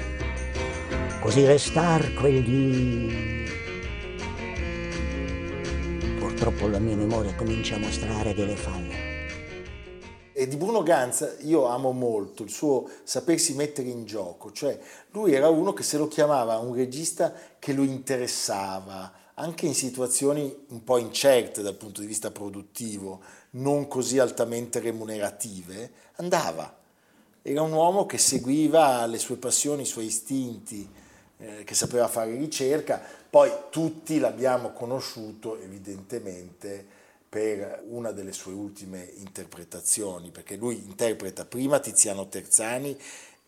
Così 1.20 1.46
restar 1.46 2.14
quegli... 2.14 3.46
Purtroppo 6.18 6.68
la 6.68 6.80
mia 6.80 6.96
memoria 6.96 7.36
comincia 7.36 7.76
a 7.76 7.80
mostrare 7.80 8.34
delle 8.34 8.56
falle. 8.56 9.10
E 10.34 10.48
di 10.48 10.56
Bruno 10.56 10.82
Ganz 10.82 11.38
io 11.42 11.66
amo 11.66 11.92
molto 11.92 12.44
il 12.44 12.50
suo 12.50 12.90
sapersi 13.04 13.54
mettere 13.56 13.90
in 13.90 14.06
gioco, 14.06 14.54
cioè 14.54 14.80
lui 15.12 15.34
era 15.34 15.50
uno 15.50 15.74
che 15.74 15.84
se 15.84 15.98
lo 15.98 16.08
chiamava 16.08 16.58
un 16.58 16.74
regista 16.74 17.34
che 17.60 17.74
lo 17.74 17.84
interessava, 17.84 19.12
anche 19.34 19.66
in 19.66 19.74
situazioni 19.74 20.66
un 20.70 20.84
po' 20.86 20.98
incerte 20.98 21.62
dal 21.62 21.76
punto 21.76 22.00
di 22.00 22.08
vista 22.08 22.32
produttivo, 22.32 23.22
non 23.52 23.88
così 23.88 24.20
altamente 24.20 24.80
remunerative, 24.80 25.92
andava. 26.16 26.78
Era 27.42 27.62
un 27.62 27.72
uomo 27.72 28.06
che 28.06 28.18
seguiva 28.18 29.06
le 29.06 29.18
sue 29.18 29.38
passioni, 29.38 29.84
i 29.84 29.86
suoi 29.86 30.06
istinti, 30.06 30.88
eh, 31.38 31.64
che 31.64 31.74
sapeva 31.74 32.08
fare 32.08 32.36
ricerca, 32.36 33.02
poi 33.30 33.52
tutti 33.70 34.20
l'abbiamo 34.20 34.72
conosciuto 34.72 35.58
evidentemente 35.60 36.98
per 37.30 37.84
una 37.88 38.12
delle 38.12 38.34
sue 38.34 38.54
ultime 38.54 39.08
interpretazioni, 39.18 40.32
perché 40.32 40.56
lui 40.56 40.84
interpreta 40.84 41.46
prima 41.46 41.80
Tiziano 41.80 42.28
Terzani 42.28 42.98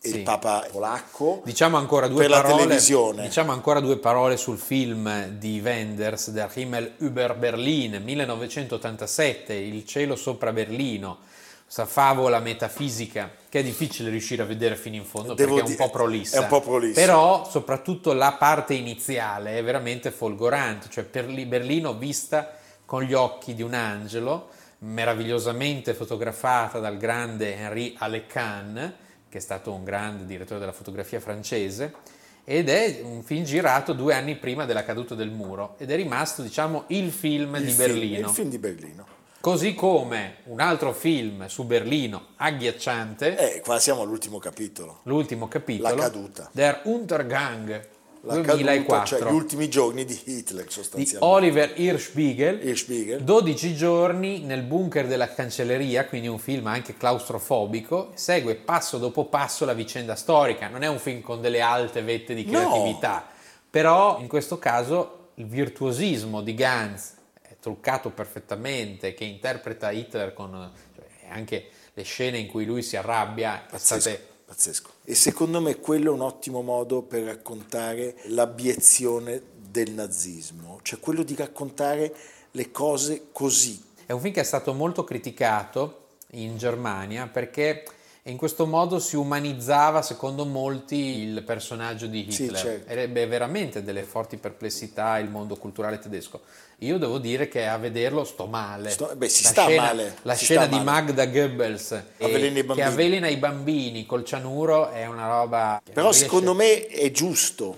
Sì. 0.04 0.16
il 0.16 0.22
Papa 0.24 0.66
polacco 0.70 1.42
Diciamo 1.44 1.76
ancora, 1.76 2.08
due 2.08 2.22
per 2.22 2.30
la 2.30 2.40
parole, 2.42 2.62
televisione. 2.62 3.22
diciamo 3.22 3.52
ancora 3.52 3.78
due 3.78 3.98
parole 3.98 4.36
sul 4.36 4.58
film 4.58 5.28
di 5.28 5.60
Wenders, 5.62 6.30
Der 6.30 6.50
Himmel 6.52 6.94
über 6.98 7.36
Berlin, 7.36 8.02
1987, 8.02 9.54
Il 9.54 9.86
cielo 9.86 10.16
sopra 10.16 10.52
Berlino, 10.52 11.18
questa 11.62 11.86
favola 11.86 12.40
metafisica 12.40 13.30
che 13.48 13.60
è 13.60 13.62
difficile 13.62 14.10
riuscire 14.10 14.42
a 14.42 14.44
vedere 14.44 14.74
fino 14.76 14.96
in 14.96 15.04
fondo 15.04 15.34
Devo 15.34 15.54
perché 15.54 15.60
è 15.60 15.70
un 15.70 15.76
dire- 15.76 15.84
po' 15.86 15.90
prolissa. 15.90 16.36
è 16.36 16.40
un 16.40 16.46
po' 16.48 16.60
prolissa. 16.60 17.00
Però 17.00 17.48
soprattutto 17.48 18.12
la 18.12 18.32
parte 18.32 18.74
iniziale 18.74 19.56
è 19.56 19.62
veramente 19.62 20.10
folgorante, 20.10 20.88
cioè 20.90 21.04
Berlino 21.04 21.94
vista 21.94 22.52
con 22.84 23.02
gli 23.04 23.14
occhi 23.14 23.54
di 23.54 23.62
un 23.62 23.74
angelo, 23.74 24.48
meravigliosamente 24.78 25.94
fotografata 25.94 26.78
dal 26.80 26.96
grande 26.96 27.56
Henri 27.56 27.94
Alecan, 27.98 28.94
che 29.32 29.38
è 29.38 29.40
stato 29.40 29.72
un 29.72 29.82
grande 29.82 30.26
direttore 30.26 30.60
della 30.60 30.72
fotografia 30.72 31.18
francese, 31.18 31.94
ed 32.44 32.68
è 32.68 33.00
un 33.02 33.22
film 33.22 33.44
girato 33.44 33.94
due 33.94 34.12
anni 34.12 34.36
prima 34.36 34.66
della 34.66 34.84
caduta 34.84 35.14
del 35.14 35.30
muro 35.30 35.74
ed 35.78 35.90
è 35.90 35.96
rimasto, 35.96 36.42
diciamo, 36.42 36.84
il 36.88 37.10
film 37.10 37.54
il 37.54 37.62
di 37.64 37.70
film- 37.72 37.76
Berlino. 37.78 38.28
il 38.28 38.34
film 38.34 38.50
di 38.50 38.58
Berlino. 38.58 39.06
Così 39.40 39.74
come 39.74 40.34
un 40.44 40.60
altro 40.60 40.92
film 40.92 41.46
su 41.46 41.64
Berlino, 41.64 42.26
agghiacciante, 42.36 43.54
Eh, 43.56 43.60
qua 43.60 43.78
siamo 43.78 44.02
all'ultimo 44.02 44.38
capitolo. 44.38 45.00
l'ultimo 45.04 45.48
capitolo, 45.48 45.94
La 45.94 46.02
caduta. 46.02 46.50
Der 46.52 46.82
Untergang, 46.84 47.88
La 48.24 48.34
2004, 48.34 48.86
caduta, 48.86 49.04
cioè 49.04 49.30
gli 49.30 49.34
ultimi 49.34 49.68
giorni 49.68 50.04
di 50.04 50.20
Hitler 50.24 50.64
di 50.64 50.70
sostanzialmente. 50.70 51.18
Oliver 51.24 51.72
Hirschbiegel, 51.74 52.64
Hirschbiegel. 52.64 53.22
12 53.22 53.74
giorni 53.74 54.40
nel 54.40 54.62
bunker 54.62 55.08
della 55.08 55.32
cancelleria, 55.32 56.06
quindi 56.06 56.28
un 56.28 56.38
film 56.38 56.68
anche 56.68 56.96
claustrofobico, 56.96 58.12
segue 58.14 58.54
passo 58.54 58.98
dopo 58.98 59.24
passo 59.24 59.64
la 59.64 59.72
vicenda 59.72 60.14
storica, 60.14 60.68
non 60.68 60.82
è 60.82 60.86
un 60.86 60.98
film 60.98 61.20
con 61.20 61.40
delle 61.40 61.60
alte 61.60 62.02
vette 62.02 62.34
di 62.34 62.44
No. 62.44 62.50
creatività, 62.52 63.26
però 63.68 64.20
in 64.20 64.28
questo 64.28 64.58
caso 64.58 65.30
il 65.34 65.46
virtuosismo 65.46 66.42
di 66.42 66.54
Ganz 66.54 67.14
è 67.42 67.56
truccato 67.60 68.10
perfettamente, 68.10 69.14
che 69.14 69.24
interpreta 69.24 69.90
Hitler 69.90 70.32
con 70.32 70.70
cioè, 70.94 71.06
anche 71.28 71.70
le 71.92 72.02
scene 72.04 72.38
in 72.38 72.46
cui 72.46 72.64
lui 72.64 72.82
si 72.82 72.96
arrabbia, 72.96 73.64
Pazzesco, 73.68 74.00
state 74.00 74.26
pazzesco. 74.52 74.90
E 75.04 75.14
secondo 75.14 75.62
me 75.62 75.78
quello 75.78 76.10
è 76.10 76.14
un 76.14 76.20
ottimo 76.20 76.60
modo 76.60 77.00
per 77.00 77.22
raccontare 77.22 78.16
l'abiezione 78.24 79.42
del 79.56 79.92
nazismo, 79.92 80.80
cioè 80.82 81.00
quello 81.00 81.22
di 81.22 81.34
raccontare 81.34 82.14
le 82.50 82.70
cose 82.70 83.28
così. 83.32 83.82
È 84.04 84.12
un 84.12 84.20
film 84.20 84.34
che 84.34 84.40
è 84.40 84.44
stato 84.44 84.74
molto 84.74 85.04
criticato 85.04 86.08
in 86.32 86.58
Germania 86.58 87.26
perché 87.28 87.82
in 88.26 88.36
questo 88.36 88.66
modo 88.66 89.00
si 89.00 89.16
umanizzava, 89.16 90.00
secondo 90.00 90.44
molti, 90.44 91.22
il 91.22 91.42
personaggio 91.42 92.06
di 92.06 92.30
Sì, 92.30 92.44
Hitler. 92.44 92.60
certo. 92.60 92.92
Ebbe 92.92 93.26
veramente 93.26 93.82
delle 93.82 94.04
forti 94.04 94.36
perplessità 94.36 95.18
il 95.18 95.28
mondo 95.28 95.56
culturale 95.56 95.98
tedesco. 95.98 96.42
Io 96.78 96.98
devo 96.98 97.18
dire 97.18 97.48
che 97.48 97.66
a 97.66 97.76
vederlo 97.78 98.22
sto 98.22 98.46
male. 98.46 98.90
Sto- 98.90 99.12
beh, 99.16 99.28
si 99.28 99.42
la 99.42 99.48
sta 99.48 99.64
scena, 99.64 99.82
male, 99.82 100.16
La 100.22 100.34
si 100.34 100.44
scena 100.44 100.66
di 100.66 100.76
male. 100.76 100.84
Magda 100.84 101.26
Goebbels 101.26 101.90
eh, 101.90 102.24
Avvelena 102.24 102.58
i 102.60 102.66
che 102.66 102.82
avvelena 102.82 103.28
i 103.28 103.36
bambini 103.38 104.06
col 104.06 104.24
cianuro 104.24 104.90
è 104.90 105.06
una 105.06 105.26
roba... 105.26 105.82
Però 105.92 106.12
secondo 106.12 106.54
me 106.54 106.86
è 106.86 107.10
giusto, 107.10 107.76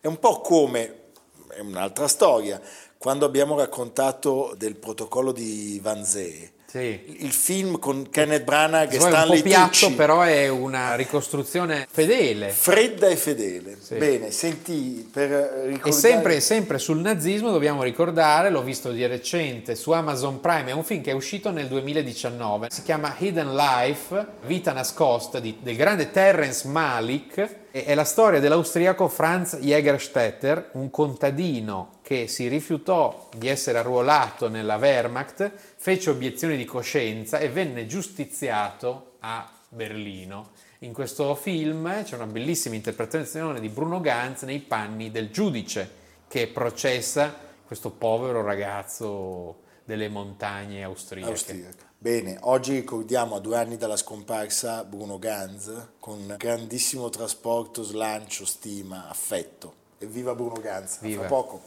è 0.00 0.06
un 0.06 0.18
po' 0.18 0.40
come, 0.40 1.10
è 1.48 1.60
un'altra 1.60 2.08
storia, 2.08 2.58
quando 2.96 3.26
abbiamo 3.26 3.58
raccontato 3.58 4.54
del 4.56 4.76
protocollo 4.76 5.32
di 5.32 5.78
Van 5.82 6.02
Zee, 6.04 6.52
Sì. 6.72 7.16
il 7.18 7.32
film 7.32 7.78
con 7.78 8.08
Kenneth 8.08 8.44
Branagh 8.44 8.88
e 8.88 8.92
Se 8.92 8.96
vuoi 8.96 9.10
un 9.10 9.14
po' 9.16 9.22
Stanley 9.24 9.42
piatto, 9.42 9.68
Tucci. 9.68 9.92
però 9.92 10.22
è 10.22 10.48
una 10.48 10.94
ricostruzione 10.94 11.86
fedele. 11.90 12.48
Fredda 12.48 13.08
e 13.08 13.16
fedele. 13.16 13.76
Sì. 13.78 13.96
Bene, 13.96 14.30
senti, 14.30 15.06
per 15.12 15.28
ricordare... 15.66 15.88
E 15.90 15.92
sempre, 15.92 16.40
sempre 16.40 16.78
sul 16.78 17.00
nazismo 17.00 17.50
dobbiamo 17.50 17.82
ricordare, 17.82 18.48
l'ho 18.48 18.62
visto 18.62 18.90
di 18.90 19.04
recente 19.04 19.74
su 19.74 19.90
Amazon 19.90 20.40
Prime, 20.40 20.70
è 20.70 20.72
un 20.72 20.82
film 20.82 21.02
che 21.02 21.10
è 21.10 21.14
uscito 21.14 21.50
nel 21.50 21.66
2019, 21.66 22.68
si 22.70 22.82
chiama 22.82 23.14
Hidden 23.18 23.54
Life, 23.54 24.26
Vita 24.46 24.72
nascosta, 24.72 25.40
di- 25.40 25.58
del 25.60 25.76
grande 25.76 26.10
Terence 26.10 26.66
Malik, 26.68 27.60
è 27.72 27.94
la 27.94 28.04
storia 28.04 28.38
dell'austriaco 28.38 29.08
Franz 29.08 29.56
Jägerstätter, 29.56 30.72
un 30.72 30.90
contadino 30.90 32.00
che 32.02 32.26
si 32.28 32.46
rifiutò 32.46 33.30
di 33.34 33.48
essere 33.48 33.78
arruolato 33.78 34.50
nella 34.50 34.76
Wehrmacht, 34.76 35.50
fece 35.76 36.10
obiezione 36.10 36.58
di 36.58 36.66
coscienza 36.66 37.38
e 37.38 37.48
venne 37.48 37.86
giustiziato 37.86 39.14
a 39.20 39.50
Berlino. 39.70 40.50
In 40.80 40.92
questo 40.92 41.34
film 41.34 42.04
c'è 42.04 42.14
una 42.14 42.26
bellissima 42.26 42.74
interpretazione 42.74 43.58
di 43.58 43.70
Bruno 43.70 44.00
Ganz 44.00 44.42
nei 44.42 44.58
panni 44.58 45.10
del 45.10 45.30
giudice 45.30 45.90
che 46.28 46.48
processa 46.48 47.34
questo 47.64 47.90
povero 47.90 48.42
ragazzo 48.42 49.60
delle 49.84 50.10
montagne 50.10 50.82
austriache. 50.82 51.30
austriaca. 51.30 51.91
Bene, 52.02 52.36
oggi 52.40 52.74
ricordiamo 52.74 53.36
a 53.36 53.38
due 53.38 53.56
anni 53.56 53.76
dalla 53.76 53.94
scomparsa 53.94 54.82
Bruno 54.82 55.20
Ganz 55.20 55.90
con 56.00 56.34
grandissimo 56.36 57.08
trasporto, 57.10 57.84
slancio, 57.84 58.44
stima, 58.44 59.08
affetto. 59.08 59.72
Evviva 59.98 60.34
Bruno 60.34 60.60
Ganz, 60.60 60.96
a 60.96 61.02
Viva. 61.02 61.20
fra 61.20 61.28
poco. 61.28 61.62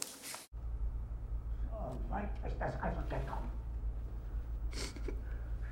Das. 2.58 2.74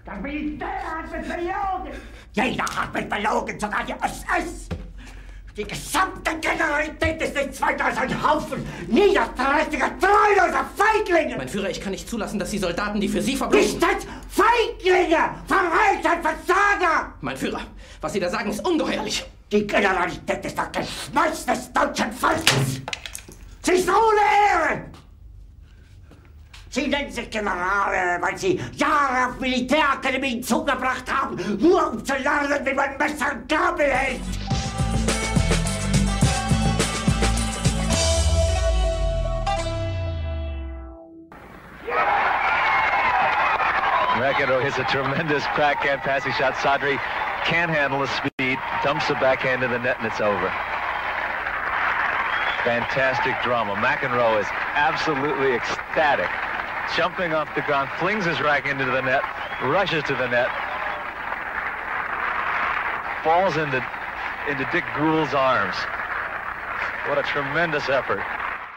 Das 0.02 0.21
Militär 0.23 0.83
hat 0.83 1.12
mich 1.12 1.28
belogen. 1.28 2.00
Jeder 2.33 2.64
hat 2.64 2.94
mich 2.94 3.06
belogen, 3.06 3.61
sogar 3.61 3.85
die 3.85 3.92
SS. 3.92 4.68
Die 5.56 5.62
gesamte 5.62 6.37
Generalität 6.40 7.23
ist 7.23 7.37
nichts 7.37 7.61
weiter 7.61 7.84
als 7.84 7.96
ein 7.96 8.28
Haufen 8.28 8.66
niederträchtiger, 8.88 9.88
treuloser 10.00 10.68
Feiglinge. 10.75 11.37
Mein 11.37 11.49
Führer, 11.49 11.70
ich 11.70 11.80
kann 11.80 11.92
nicht 11.92 12.08
zulassen, 12.08 12.40
dass 12.40 12.50
die 12.50 12.58
Soldaten, 12.58 13.00
die 13.00 13.08
für 13.08 13.23
Sie 13.23 13.30
Nicht 13.30 13.38
verbringen... 13.38 13.84
als 13.84 14.04
Feiglinge, 14.28 15.30
Verreiter, 15.46 16.20
Versager. 16.23 17.12
Mein 17.20 17.37
Führer, 17.37 17.61
was 18.00 18.12
Sie 18.12 18.18
da 18.18 18.30
sagen, 18.30 18.50
ist 18.50 18.66
ungeheuerlich. 18.66 19.25
Die 19.52 19.64
Generalität 19.64 20.44
ist 20.44 20.58
das 20.58 20.73
Geschmeiß 20.73 21.46
des 21.46 21.73
deutschen 21.73 22.12
Volkes. 22.12 22.80
Sie 23.62 23.73
ist 23.73 23.88
ohne 23.88 24.20
Ehre. 24.50 24.84
Sie 26.68 26.88
nennen 26.88 27.12
sich 27.12 27.30
Generale, 27.30 28.20
weil 28.20 28.37
sie 28.37 28.61
Jahre 28.75 29.28
auf 29.30 29.38
Militärakademien 29.38 30.42
zugebracht 30.42 31.04
haben, 31.08 31.37
nur 31.61 31.92
um 31.92 32.04
zu 32.04 32.14
lernen, 32.14 32.66
wie 32.66 32.75
man 32.75 32.96
Messer 32.99 33.32
und 33.32 33.49
Gabel 33.49 33.87
hält. 33.87 34.20
Hits 44.64 44.78
a 44.78 44.85
tremendous 44.85 45.44
backhand 45.61 46.00
passing 46.00 46.33
shot. 46.33 46.54
Sadri 46.54 46.97
can't 47.44 47.71
handle 47.71 48.00
the 48.00 48.09
speed, 48.16 48.56
dumps 48.83 49.06
the 49.09 49.14
backhand 49.21 49.62
in 49.62 49.71
the 49.71 49.78
net, 49.78 50.00
and 50.00 50.06
it's 50.09 50.25
over. 50.25 50.49
Fantastic 52.64 53.37
drama. 53.44 53.76
McEnroe 53.76 54.40
is 54.40 54.47
absolutely 54.73 55.52
ecstatic. 55.52 56.30
Jumping 56.97 57.35
off 57.35 57.54
the 57.54 57.61
ground, 57.68 57.90
flings 58.00 58.25
his 58.25 58.40
rack 58.40 58.64
into 58.64 58.87
the 58.87 59.02
net, 59.02 59.21
rushes 59.68 60.02
to 60.04 60.14
the 60.16 60.28
net, 60.28 60.49
falls 63.21 63.61
into, 63.61 63.85
into 64.49 64.64
Dick 64.73 64.85
Gould's 64.97 65.35
arms. 65.35 65.76
What 67.04 67.18
a 67.18 67.23
tremendous 67.23 67.90
effort. 67.90 68.25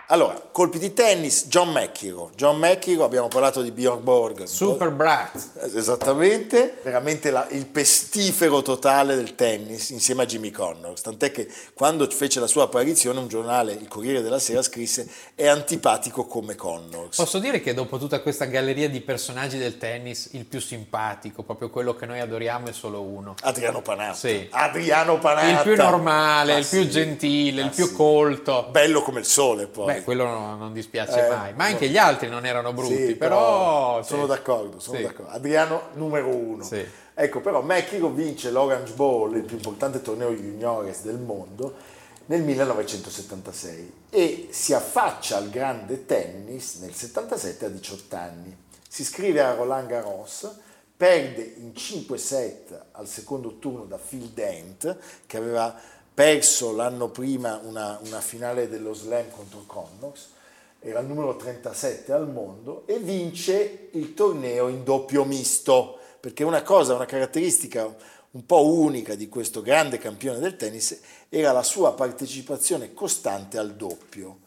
Allora, 0.10 0.42
colpi 0.54 0.80
di 0.80 0.94
tennis, 0.94 1.48
John 1.48 1.70
McEnroe. 1.70 2.30
John 2.34 2.58
McEnroe, 2.60 3.04
abbiamo 3.04 3.28
parlato 3.28 3.62
di 3.62 3.72
Bjorn 3.72 4.02
Borg. 4.06 4.44
Super 4.46 4.90
Brat. 4.90 5.36
Esattamente, 5.76 6.78
veramente 6.82 7.30
la- 7.30 7.46
il 7.50 7.66
pestifero 7.66 8.62
totale 8.62 9.18
del 9.18 9.36
tennis 9.36 9.90
insieme 9.90 10.24
a 10.24 10.26
Jimmy 10.26 10.50
Connors. 10.50 11.02
Tant'è 11.02 11.30
che 11.34 11.52
quando 11.74 12.10
fece 12.10 12.40
la 12.40 12.48
sua 12.48 12.64
apparizione 12.64 13.20
un 13.20 13.28
giornale, 13.28 13.74
il 13.74 13.90
Corriere 13.90 14.22
della 14.22 14.40
Sera, 14.40 14.62
scrisse 14.62 15.10
è 15.36 15.46
antipatico 15.48 16.26
come 16.26 16.56
Connors. 16.56 17.18
Posso 17.18 17.40
dire 17.40 17.60
che 17.60 17.74
dopo 17.74 17.98
tutta 17.98 18.22
questa 18.22 18.46
galleria 18.46 18.88
di 18.88 19.02
personaggi 19.02 19.58
del 19.58 19.78
tennis, 19.78 20.30
il 20.32 20.46
più 20.46 20.62
simpatico, 20.62 21.44
proprio 21.44 21.70
quello 21.70 21.96
che 21.96 22.06
noi 22.06 22.22
adoriamo, 22.22 22.68
è 22.68 22.72
solo 22.72 23.02
uno. 23.02 23.36
Adriano 23.42 23.82
Panatta. 23.82 24.14
Sì. 24.14 24.48
Adriano 24.52 25.20
Panatta. 25.20 25.50
Il 25.50 25.62
più 25.64 25.76
normale, 25.76 26.54
Ma 26.54 26.60
il 26.60 26.66
più 26.66 26.84
sì, 26.84 26.90
gentile, 26.90 27.60
ma 27.64 27.68
il 27.68 27.76
più 27.76 27.88
sì. 27.88 27.94
colto. 27.94 28.68
Bello 28.72 29.02
come 29.02 29.20
il 29.20 29.26
sole 29.26 29.68
poi. 29.68 29.86
Beh, 29.88 29.96
quello 30.04 30.26
no- 30.26 30.56
non 30.56 30.74
dispiace 30.74 31.26
Eh, 31.26 31.30
mai. 31.30 31.54
Ma 31.54 31.66
anche 31.66 31.88
gli 31.90 31.98
altri 31.98 32.28
non 32.30 32.46
erano 32.46 32.74
brutti, 32.74 33.08
Sì, 33.08 33.16
però... 33.16 34.02
sono 34.04 34.24
sì. 34.24 34.28
d'accordo, 34.28 34.80
sono 34.80 34.98
Sì. 34.98 35.04
d'accordo. 35.04 35.32
Adriano 35.32 35.82
numero 35.94 36.28
uno. 36.28 36.68
Ecco, 37.20 37.42
però 37.42 37.62
McEnroe 37.62 38.12
vince 38.12 38.52
l'Orange 38.52 38.94
Bowl, 38.94 39.36
il 39.36 39.44
più 39.44 39.56
importante 39.56 40.02
torneo 40.02 40.32
juniores 40.32 41.02
del 41.02 41.18
mondo, 41.18 41.74
nel 42.28 42.42
1976 42.44 43.94
e 44.10 44.48
si 44.52 44.74
affaccia 44.74 45.38
al 45.38 45.50
grande 45.50 46.06
tennis 46.06 46.76
nel 46.82 46.94
77 46.94 47.66
a 47.66 47.70
18 47.70 48.16
anni. 48.16 48.56
Si 48.88 49.02
iscrive 49.02 49.42
a 49.42 49.54
Roland 49.54 49.88
Garros, 49.88 50.50
perde 50.96 51.56
in 51.58 51.76
5 51.76 52.18
set 52.18 52.86
al 52.94 53.08
secondo 53.08 53.58
turno 53.60 53.86
da 53.86 53.98
Phil 53.98 54.30
Dent, 54.30 54.98
che 55.26 55.38
aveva 55.38 55.76
perso 56.18 56.76
l'anno 56.76 57.10
prima 57.10 57.62
una, 57.62 58.00
una 58.04 58.22
finale 58.22 58.68
dello 58.68 58.92
slam 58.92 59.30
contro 59.30 59.66
Connors, 59.68 60.30
era 60.80 61.02
il 61.02 61.06
numero 61.06 61.36
37 61.36 62.12
al 62.12 62.28
mondo 62.28 62.88
e 62.88 62.98
vince 62.98 63.90
il 63.92 64.16
torneo 64.16 64.68
in 64.68 64.84
doppio 64.84 65.26
misto, 65.26 66.00
perché 66.20 66.44
una 66.44 66.64
cosa, 66.64 66.96
una 66.96 67.06
caratteristica 67.06 67.96
un 68.32 68.46
po' 68.48 68.66
unica 68.66 69.14
di 69.14 69.30
questo 69.30 69.62
grande 69.62 70.00
campione 70.00 70.40
del 70.40 70.56
tennis 70.56 71.00
era 71.30 71.52
la 71.52 71.62
sua 71.62 71.94
partecipazione 71.94 72.96
costante 72.96 73.60
al 73.60 73.76
doppio, 73.76 74.40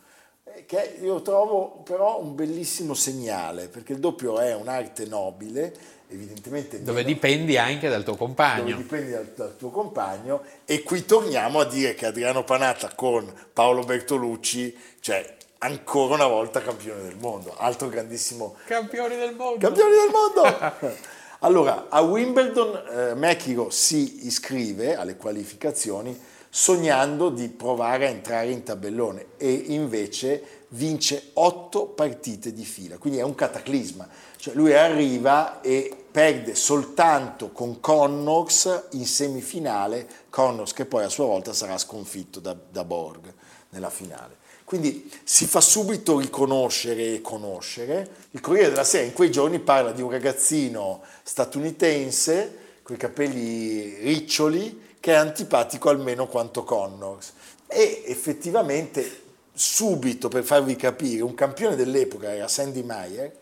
eh, 0.43 0.67
che 0.67 0.99
io 1.01 1.23
trovo 1.23 1.83
però 1.85 2.21
un 2.21 2.35
bellissimo 2.35 2.95
segnale, 2.95 3.69
perché 3.69 3.93
il 3.93 4.01
doppio 4.01 4.41
è 4.41 4.57
un'arte 4.57 5.07
nobile, 5.07 5.73
evidentemente 6.11 6.83
Dove 6.83 7.03
meno- 7.03 7.15
dipendi 7.15 7.57
anche 7.57 7.89
dal 7.89 8.03
tuo 8.03 8.17
compagno. 8.17 8.63
dove 8.65 8.77
dipendi 8.77 9.11
dal, 9.13 9.33
dal 9.35 9.57
tuo 9.57 9.71
compagno 9.71 10.43
e 10.65 10.83
qui 10.83 11.05
torniamo 11.05 11.61
a 11.61 11.65
dire 11.65 11.95
che 11.95 12.07
Adriano 12.07 12.45
Panatta 12.45 12.93
con 12.95 13.33
Paolo 13.53 13.83
Bertolucci, 13.83 14.77
cioè 15.01 15.37
ancora 15.59 16.15
una 16.15 16.27
volta 16.27 16.63
campione 16.63 17.03
del 17.03 17.17
mondo, 17.19 17.55
altro 17.57 17.89
grandissimo 17.89 18.57
Campioni 18.67 19.17
del 19.17 19.35
mondo. 19.35 19.59
campione 19.59 19.91
del 19.91 20.11
mondo. 20.11 20.97
allora, 21.41 21.87
a 21.89 22.01
Wimbledon 22.01 22.83
eh, 22.91 23.15
McEnroe 23.15 23.71
si 23.71 24.27
iscrive 24.27 24.97
alle 24.97 25.17
qualificazioni 25.17 26.19
sognando 26.53 27.29
di 27.31 27.49
provare 27.49 28.07
a 28.07 28.11
entrare 28.11 28.51
in 28.51 28.65
tabellone 28.65 29.27
e 29.37 29.53
invece 29.53 30.43
vince 30.71 31.31
otto 31.35 31.87
partite 31.87 32.53
di 32.53 32.65
fila, 32.65 32.97
quindi 32.99 33.21
è 33.21 33.23
un 33.23 33.35
cataclisma. 33.35 34.09
Cioè 34.37 34.55
lui 34.55 34.73
arriva 34.75 35.61
e 35.61 36.00
perde 36.11 36.55
soltanto 36.55 37.51
con 37.51 37.81
Connors 37.81 38.89
in 38.93 39.07
semifinale, 39.07 40.07
Connors 40.31 40.73
che 40.73 40.85
poi 40.85 41.05
a 41.05 41.09
sua 41.09 41.27
volta 41.27 41.53
sarà 41.53 41.79
sconfitto 41.79 42.41
da, 42.41 42.57
da 42.71 42.85
Borg 42.85 43.33
nella 43.71 43.91
finale. 43.91 44.39
Quindi 44.65 45.11
si 45.25 45.47
fa 45.47 45.61
subito 45.61 46.19
riconoscere 46.19 47.15
e 47.15 47.21
conoscere. 47.21 48.09
Il 48.31 48.41
Corriere 48.41 48.71
della 48.71 48.85
Sera 48.85 49.05
in 49.05 49.13
quei 49.13 49.31
giorni 49.31 49.59
parla 49.59 49.91
di 49.91 50.01
un 50.01 50.11
ragazzino 50.11 51.03
statunitense 51.25 52.59
con 52.83 52.95
i 52.95 52.99
capelli 52.99 53.97
riccioli 53.97 54.89
che 55.01 55.13
è 55.13 55.17
antipatico 55.17 55.89
almeno 55.89 56.29
quanto 56.29 56.63
Connors. 56.63 57.33
E 57.67 58.05
effettivamente 58.07 59.23
subito, 59.53 60.29
per 60.29 60.45
farvi 60.45 60.77
capire, 60.77 61.23
un 61.23 61.35
campione 61.35 61.75
dell'epoca 61.75 62.33
era 62.33 62.47
Sandy 62.47 62.83
Meyer, 62.83 63.39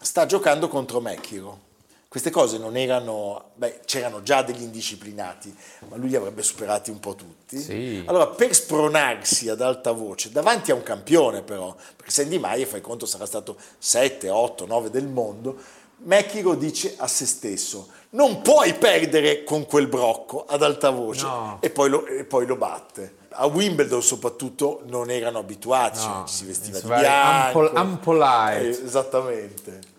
sta 0.00 0.26
giocando 0.26 0.68
contro 0.68 1.00
McEnroe. 1.00 1.66
Queste 2.08 2.30
cose 2.30 2.56
non 2.56 2.74
erano, 2.78 3.50
beh, 3.56 3.80
c'erano 3.84 4.22
già 4.22 4.40
degli 4.40 4.62
indisciplinati, 4.62 5.54
ma 5.88 5.96
lui 5.96 6.08
li 6.08 6.16
avrebbe 6.16 6.42
superati 6.42 6.90
un 6.90 7.00
po' 7.00 7.14
tutti. 7.14 7.58
Sì. 7.58 8.02
Allora, 8.06 8.28
per 8.28 8.54
spronarsi 8.54 9.50
ad 9.50 9.60
alta 9.60 9.92
voce, 9.92 10.30
davanti 10.32 10.70
a 10.70 10.74
un 10.74 10.82
campione 10.82 11.42
però, 11.42 11.76
perché 11.96 12.10
Sandy 12.10 12.38
Meyer, 12.38 12.66
fai 12.66 12.80
conto, 12.80 13.04
sarà 13.04 13.26
stato 13.26 13.58
7, 13.76 14.30
8, 14.30 14.64
9 14.64 14.88
del 14.88 15.06
mondo, 15.06 15.56
McEnroe 16.04 16.56
dice 16.56 16.94
a 16.96 17.06
se 17.06 17.26
stesso, 17.26 17.88
non 18.10 18.40
puoi 18.40 18.72
perdere 18.72 19.44
con 19.44 19.66
quel 19.66 19.86
brocco 19.86 20.46
ad 20.46 20.62
alta 20.62 20.88
voce, 20.88 21.26
No. 21.26 21.58
e, 21.60 21.68
poi 21.68 21.90
lo, 21.90 22.06
e 22.06 22.24
poi 22.24 22.46
lo 22.46 22.56
batte. 22.56 23.16
A 23.32 23.44
Wimbledon 23.44 24.02
soprattutto 24.02 24.80
non 24.86 25.10
erano 25.10 25.40
abituati, 25.40 25.98
No, 25.98 26.24
cioè, 26.24 26.26
ci 26.26 26.34
si 26.36 26.44
vestiva 26.46 26.78
di 26.80 26.86
bianco. 26.86 27.58
unpol- 27.58 27.76
unpolite. 27.84 28.60
Eh, 28.60 28.68
esattamente. 28.86 29.96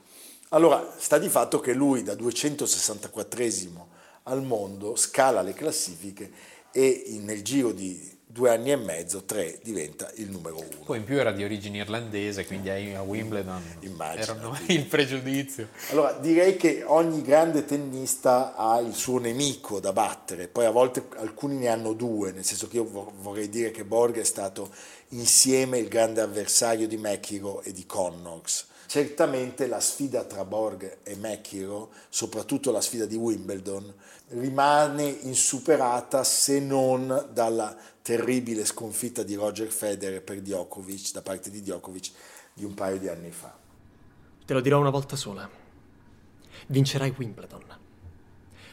Allora, 0.49 0.95
sta 0.97 1.19
di 1.19 1.29
fatto 1.29 1.59
che 1.59 1.73
lui 1.73 2.01
da 2.01 2.13
264esimo 2.13 3.85
al 4.23 4.43
mondo 4.43 4.95
scala 4.95 5.43
le 5.43 5.53
classifiche 5.53 6.31
e 6.71 7.19
nel 7.21 7.43
giro 7.43 7.71
di 7.71 8.17
due 8.25 8.51
anni 8.51 8.71
e 8.71 8.75
mezzo, 8.75 9.25
tre, 9.25 9.59
diventa 9.61 10.11
il 10.15 10.29
numero 10.31 10.57
uno. 10.57 10.83
Poi 10.85 10.97
in 10.97 11.03
più 11.03 11.19
era 11.19 11.31
di 11.31 11.43
origine 11.43 11.77
irlandese, 11.77 12.45
quindi 12.45 12.69
a 12.69 13.01
Wimbledon 13.01 13.61
Immagino, 13.81 14.57
il 14.69 14.85
pregiudizio. 14.85 15.67
Allora, 15.91 16.13
direi 16.13 16.55
che 16.55 16.83
ogni 16.83 17.21
grande 17.21 17.65
tennista 17.65 18.55
ha 18.55 18.79
il 18.79 18.95
suo 18.95 19.19
nemico 19.19 19.79
da 19.79 19.93
battere, 19.93 20.47
poi 20.47 20.65
a 20.65 20.71
volte 20.71 21.05
alcuni 21.17 21.57
ne 21.57 21.69
hanno 21.69 21.93
due, 21.93 22.31
nel 22.31 22.43
senso 22.43 22.67
che 22.67 22.77
io 22.77 22.85
vo- 22.85 23.11
vorrei 23.19 23.49
dire 23.49 23.69
che 23.69 23.83
Borg 23.83 24.17
è 24.19 24.23
stato 24.23 24.71
insieme 25.09 25.77
il 25.77 25.87
grande 25.87 26.21
avversario 26.21 26.87
di 26.87 26.97
McEnroe 26.97 27.63
e 27.65 27.71
di 27.71 27.85
Connors. 27.85 28.67
Certamente 28.89 29.67
la 29.67 29.79
sfida 29.79 30.23
tra 30.23 30.43
Borg 30.45 31.01
e 31.03 31.15
McEnroe, 31.15 31.89
soprattutto 32.09 32.71
la 32.71 32.81
sfida 32.81 33.05
di 33.05 33.15
Wimbledon, 33.15 33.93
rimane 34.29 35.03
insuperata 35.03 36.23
se 36.23 36.59
non 36.59 37.29
dalla 37.31 37.77
terribile 38.01 38.65
sconfitta 38.65 39.21
di 39.21 39.35
Roger 39.35 39.67
Federer 39.67 40.23
per 40.23 40.41
Djokovic, 40.41 41.11
da 41.11 41.21
parte 41.21 41.51
di 41.51 41.61
Djokovic, 41.61 42.11
di 42.51 42.63
un 42.63 42.73
paio 42.73 42.97
di 42.97 43.07
anni 43.07 43.29
fa. 43.29 43.55
Te 44.43 44.53
lo 44.55 44.59
dirò 44.59 44.79
una 44.79 44.89
volta 44.89 45.15
sola. 45.15 45.47
Vincerai 46.65 47.13
Wimbledon. 47.15 47.77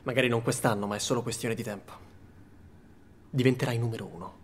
Magari 0.04 0.28
non 0.28 0.40
quest'anno, 0.40 0.86
ma 0.86 0.96
è 0.96 0.98
solo 0.98 1.20
questione 1.20 1.54
di 1.54 1.62
tempo. 1.62 1.92
Diventerai 3.28 3.76
numero 3.76 4.06
uno. 4.06 4.38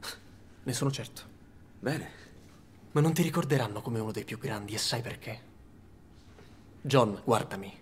Ne 0.64 0.72
sono 0.72 0.90
certo. 0.90 1.22
Bene. 1.78 2.21
Ma 2.92 3.00
non 3.00 3.14
ti 3.14 3.22
ricorderanno 3.22 3.80
come 3.80 4.00
uno 4.00 4.12
dei 4.12 4.24
più 4.24 4.38
grandi 4.38 4.74
e 4.74 4.78
sai 4.78 5.00
perché? 5.00 5.40
John, 6.82 7.20
guardami. 7.24 7.80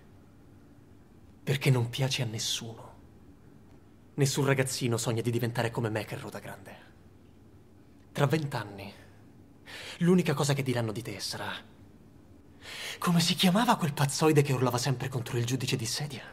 Perché 1.43 1.69
non 1.69 1.89
piaci 1.89 2.21
a 2.21 2.25
nessuno. 2.25 2.89
Nessun 4.13 4.45
ragazzino 4.45 4.95
sogna 4.95 5.21
di 5.21 5.31
diventare 5.31 5.69
come 5.69 5.89
McEnroe 5.89 6.31
da 6.31 6.39
grande. 6.39 6.77
Tra 8.13 8.25
vent'anni, 8.25 8.93
l'unica 9.99 10.33
cosa 10.33 10.53
che 10.53 10.63
diranno 10.63 10.91
di 10.91 11.01
te 11.01 11.19
sarà... 11.19 11.51
Come 12.99 13.19
si 13.19 13.33
chiamava 13.33 13.75
quel 13.75 13.93
pazzoide 13.93 14.43
che 14.43 14.53
urlava 14.53 14.77
sempre 14.77 15.09
contro 15.09 15.37
il 15.37 15.45
giudice 15.45 15.75
di 15.75 15.85
sedia? 15.85 16.23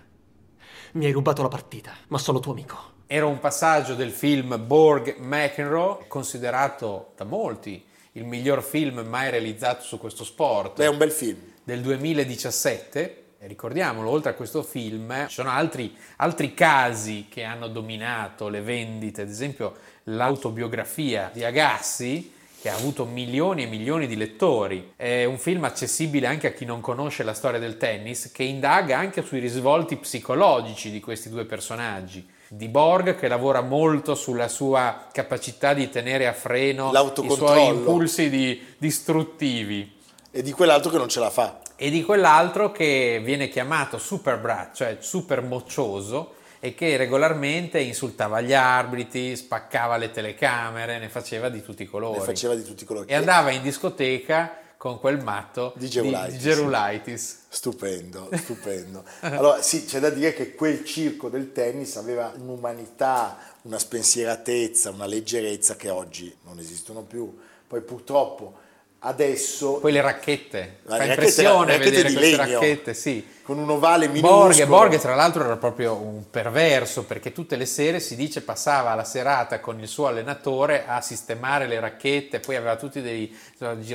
Mi 0.92 1.06
hai 1.06 1.12
rubato 1.12 1.42
la 1.42 1.48
partita, 1.48 1.94
ma 2.08 2.18
sono 2.18 2.40
tuo 2.40 2.52
amico. 2.52 2.96
Era 3.06 3.26
un 3.26 3.40
passaggio 3.40 3.94
del 3.94 4.10
film 4.10 4.66
Borg 4.66 5.16
McEnroe, 5.16 6.06
considerato 6.06 7.14
da 7.16 7.24
molti 7.24 7.86
il 8.18 8.24
miglior 8.24 8.62
film 8.64 8.98
mai 9.06 9.30
realizzato 9.30 9.84
su 9.84 9.98
questo 9.98 10.24
sport. 10.24 10.80
È 10.80 10.88
un 10.88 10.98
bel 10.98 11.12
film. 11.12 11.38
del 11.62 11.80
2017. 11.80 13.24
E 13.40 13.46
ricordiamolo, 13.46 14.10
oltre 14.10 14.30
a 14.30 14.34
questo 14.34 14.64
film, 14.64 15.28
ci 15.28 15.34
sono 15.34 15.50
altri, 15.50 15.94
altri 16.16 16.54
casi 16.54 17.26
che 17.28 17.44
hanno 17.44 17.68
dominato 17.68 18.48
le 18.48 18.60
vendite, 18.62 19.22
ad 19.22 19.28
esempio 19.28 19.76
l'autobiografia 20.04 21.30
di 21.32 21.44
Agassi, 21.44 22.32
che 22.60 22.68
ha 22.68 22.74
avuto 22.74 23.04
milioni 23.04 23.62
e 23.62 23.66
milioni 23.66 24.08
di 24.08 24.16
lettori. 24.16 24.94
È 24.96 25.22
un 25.22 25.38
film 25.38 25.62
accessibile 25.62 26.26
anche 26.26 26.48
a 26.48 26.52
chi 26.52 26.64
non 26.64 26.80
conosce 26.80 27.22
la 27.22 27.34
storia 27.34 27.60
del 27.60 27.76
tennis, 27.76 28.32
che 28.32 28.42
indaga 28.42 28.98
anche 28.98 29.22
sui 29.22 29.38
risvolti 29.38 29.94
psicologici 29.96 30.90
di 30.90 30.98
questi 30.98 31.28
due 31.28 31.44
personaggi. 31.44 32.26
Di 32.50 32.68
Borg, 32.68 33.14
che 33.16 33.28
lavora 33.28 33.60
molto 33.60 34.14
sulla 34.14 34.48
sua 34.48 35.06
capacità 35.12 35.74
di 35.74 35.90
tenere 35.90 36.26
a 36.26 36.32
freno 36.32 36.90
i 36.90 37.30
suoi 37.30 37.66
impulsi 37.66 38.30
di- 38.30 38.74
distruttivi 38.78 39.96
E 40.30 40.42
di 40.42 40.52
quell'altro 40.52 40.90
che 40.90 40.96
non 40.96 41.08
ce 41.08 41.20
la 41.20 41.30
fa. 41.30 41.60
e 41.76 41.90
di 41.90 42.02
quell'altro 42.02 42.72
che 42.72 43.20
viene 43.22 43.48
chiamato 43.48 43.98
super 43.98 44.38
brat, 44.38 44.74
cioè 44.74 44.96
super 45.00 45.42
moccioso, 45.42 46.34
e 46.60 46.74
che 46.74 46.96
regolarmente 46.96 47.78
insultava 47.80 48.40
gli 48.40 48.52
arbitri, 48.54 49.36
spaccava 49.36 49.96
le 49.96 50.10
telecamere, 50.10 50.98
ne 50.98 51.08
faceva 51.08 51.48
di 51.50 51.62
tutti 51.62 51.82
i 51.82 51.86
colori. 51.86 52.18
Ne 52.18 52.24
faceva 52.24 52.54
di 52.54 52.64
tutti 52.64 52.82
i 52.82 52.86
colori. 52.86 53.06
E 53.08 53.14
andava 53.14 53.50
in 53.50 53.62
discoteca 53.62 54.58
con 54.78 55.00
quel 55.00 55.20
matto 55.22 55.72
Di 55.74 55.84
di 55.84 55.90
Gerulaitis. 55.90 56.32
di 56.34 56.38
Gerulaitis. 56.38 57.38
Stupendo, 57.48 58.30
stupendo. 58.32 59.04
Allora 59.20 59.60
sì, 59.60 59.84
c'è 59.84 59.98
da 59.98 60.08
dire 60.08 60.32
che 60.32 60.54
quel 60.54 60.84
circo 60.84 61.28
del 61.28 61.52
tennis 61.52 61.96
aveva 61.96 62.32
un'umanità, 62.34 63.36
una 63.62 63.78
spensieratezza, 63.78 64.90
una 64.90 65.06
leggerezza 65.06 65.76
che 65.76 65.90
oggi 65.90 66.34
non 66.44 66.58
esistono 66.60 67.02
più. 67.02 67.36
Poi 67.66 67.80
purtroppo 67.82 68.66
adesso 69.00 69.74
Poi 69.74 69.92
le 69.92 70.00
racchette, 70.00 70.78
La 70.84 70.96
fa 70.96 71.04
impressione 71.04 71.72
racchette 71.76 71.90
vedere 71.90 72.12
queste 72.12 72.36
legno. 72.36 72.52
racchette, 72.60 72.94
sì. 72.94 73.26
con 73.42 73.58
un 73.58 73.70
ovale 73.70 74.08
minuscolo. 74.08 74.42
Borghe, 74.42 74.66
Borghe 74.66 74.98
tra 74.98 75.14
l'altro 75.14 75.44
era 75.44 75.56
proprio 75.56 75.94
un 75.94 76.28
perverso 76.28 77.04
perché 77.04 77.32
tutte 77.32 77.56
le 77.56 77.64
sere 77.64 78.00
si 78.00 78.14
dice 78.16 78.42
passava 78.42 78.94
la 78.94 79.04
serata 79.04 79.60
con 79.60 79.78
il 79.80 79.88
suo 79.88 80.06
allenatore 80.08 80.84
a 80.86 81.00
sistemare 81.00 81.66
le 81.66 81.80
racchette, 81.80 82.40
poi 82.40 82.56
aveva 82.56 82.76
tutti 82.76 83.00
dei 83.00 83.34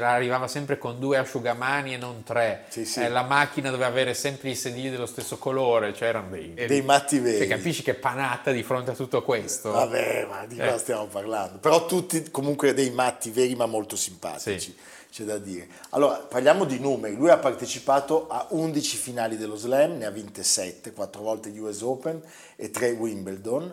arrivava 0.02 0.48
sempre 0.48 0.78
con 0.78 1.00
due 1.00 1.18
asciugamani 1.18 1.94
e 1.94 1.98
non 1.98 2.24
tre. 2.24 2.66
Sì, 2.70 2.86
sì. 2.86 3.02
Eh, 3.02 3.10
la 3.10 3.24
macchina 3.24 3.70
doveva 3.70 3.90
avere 3.90 4.14
sempre 4.14 4.50
i 4.50 4.56
sedili 4.56 4.90
dello 4.90 5.06
stesso 5.06 5.38
colore, 5.38 5.94
cioè 5.94 6.08
erano 6.10 6.30
dei, 6.30 6.54
Dei 6.54 6.82
matti 6.82 7.20
veri. 7.20 7.38
Cioè, 7.40 7.48
capisci 7.48 7.84
che 7.84 7.94
panata 7.94 8.52
di 8.52 8.64
fronte 8.64 8.92
a 8.92 8.96
tutto 8.96 9.22
questo? 9.22 9.72
Vabbè, 9.72 10.28
ma 10.30 10.46
di 10.48 10.56
cosa 10.58 10.76
Eh. 10.76 10.80
stiamo 10.80 11.06
parlando? 11.06 11.60
Però 11.60 11.86
tutti 11.86 12.32
comunque 12.32 12.74
dei 12.74 12.90
matti 12.92 13.30
veri 13.32 13.54
ma 13.56 13.66
molto 13.66 13.96
simpatici, 13.96 14.60
Sì. 14.60 14.76
C'è 15.14 15.26
da 15.26 15.38
dire. 15.38 15.68
Allora, 15.92 16.16
parliamo 16.16 16.66
di 16.66 16.80
numeri. 16.80 17.16
Lui 17.16 17.30
ha 17.30 17.38
partecipato 17.38 18.28
a 18.28 18.48
11 18.50 18.98
finali 18.98 19.38
dello 19.38 19.56
Slam, 19.56 19.98
ne 19.98 20.06
ha 20.06 20.10
vinte 20.10 20.42
7, 20.42 20.92
4 20.92 21.22
volte 21.22 21.50
US 21.60 21.82
Open 21.82 22.20
e 22.56 22.72
3 22.72 22.90
Wimbledon. 22.94 23.72